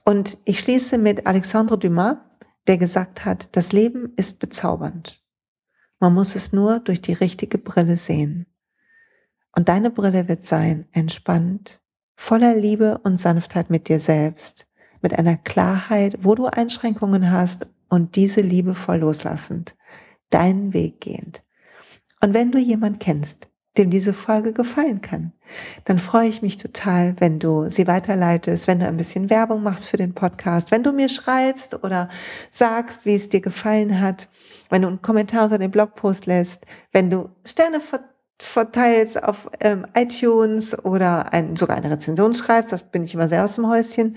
Und 0.04 0.38
ich 0.46 0.60
schließe 0.60 0.96
mit 0.96 1.26
Alexandre 1.26 1.78
Dumas, 1.78 2.16
der 2.66 2.78
gesagt 2.78 3.24
hat, 3.26 3.54
das 3.54 3.72
Leben 3.72 4.14
ist 4.16 4.40
bezaubernd. 4.40 5.22
Man 5.98 6.14
muss 6.14 6.34
es 6.34 6.52
nur 6.52 6.80
durch 6.80 7.02
die 7.02 7.12
richtige 7.12 7.58
Brille 7.58 7.96
sehen. 7.96 8.46
Und 9.52 9.68
deine 9.68 9.90
Brille 9.90 10.26
wird 10.26 10.44
sein, 10.44 10.88
entspannt, 10.92 11.82
voller 12.16 12.56
Liebe 12.56 12.98
und 12.98 13.18
Sanftheit 13.18 13.68
mit 13.68 13.88
dir 13.88 14.00
selbst, 14.00 14.66
mit 15.02 15.18
einer 15.18 15.36
Klarheit, 15.36 16.18
wo 16.22 16.34
du 16.34 16.46
Einschränkungen 16.46 17.30
hast 17.30 17.66
und 17.90 18.16
diese 18.16 18.40
liebevoll 18.40 18.98
loslassend, 18.98 19.76
deinen 20.31 20.72
Weg 20.72 21.03
gehend. 21.03 21.42
Und 22.22 22.33
wenn 22.33 22.50
du 22.50 22.59
jemand 22.59 23.00
kennst, 23.00 23.48
dem 23.76 23.90
diese 23.90 24.12
Folge 24.12 24.53
gefallen 24.53 25.00
kann, 25.00 25.33
dann 25.85 25.98
freue 25.98 26.29
ich 26.29 26.42
mich 26.42 26.57
total, 26.57 27.14
wenn 27.18 27.38
du 27.38 27.70
sie 27.70 27.87
weiterleitest, 27.87 28.66
wenn 28.66 28.81
du 28.81 28.87
ein 28.87 28.96
bisschen 28.96 29.31
Werbung 29.31 29.62
machst 29.62 29.87
für 29.87 29.96
den 29.96 30.14
Podcast, 30.14 30.70
wenn 30.70 30.83
du 30.83 30.92
mir 30.92 31.09
schreibst 31.09 31.83
oder 31.85 32.09
sagst, 32.50 33.07
wie 33.07 33.14
es 33.14 33.29
dir 33.29 33.40
gefallen 33.40 34.00
hat, 34.00 34.29
wenn 34.70 34.83
du 34.83 34.88
einen 34.88 35.03
Kommentar 35.03 35.44
unter 35.44 35.59
den 35.59 35.70
Blogpost 35.70 36.26
lässt, 36.26 36.66
wenn 36.92 37.11
du 37.11 37.31
Sterne 37.44 37.81
verteilst 38.40 39.22
auf 39.22 39.48
ähm, 39.61 39.87
iTunes 39.94 40.76
oder 40.85 41.33
ein, 41.33 41.57
sogar 41.57 41.76
eine 41.76 41.90
Rezension 41.90 42.35
schreibst, 42.35 42.72
das 42.72 42.83
bin 42.83 43.05
ich 43.05 43.14
immer 43.14 43.29
sehr 43.29 43.44
aus 43.44 43.55
dem 43.55 43.68
Häuschen. 43.68 44.16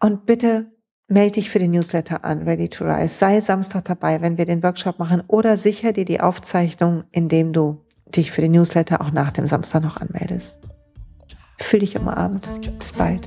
Und 0.00 0.26
bitte 0.26 0.72
melde 1.08 1.32
dich 1.32 1.50
für 1.50 1.58
den 1.58 1.72
Newsletter 1.72 2.24
an, 2.24 2.42
Ready 2.42 2.68
to 2.68 2.84
Rise. 2.84 3.14
Sei 3.14 3.40
Samstag 3.40 3.86
dabei, 3.86 4.20
wenn 4.20 4.38
wir 4.38 4.44
den 4.44 4.62
Workshop 4.62 4.98
machen 4.98 5.22
oder 5.26 5.56
sicher 5.56 5.92
dir 5.92 6.04
die 6.04 6.20
Aufzeichnung, 6.20 7.04
indem 7.10 7.52
du 7.52 7.80
dich 8.14 8.30
für 8.30 8.42
den 8.42 8.52
Newsletter 8.52 9.00
auch 9.00 9.10
nach 9.10 9.32
dem 9.32 9.46
Samstag 9.46 9.82
noch 9.82 9.96
anmeldest. 9.96 10.58
Fühl 11.58 11.80
dich 11.80 11.98
umarmt. 11.98 12.46
Bis 12.78 12.92
bald. 12.92 13.26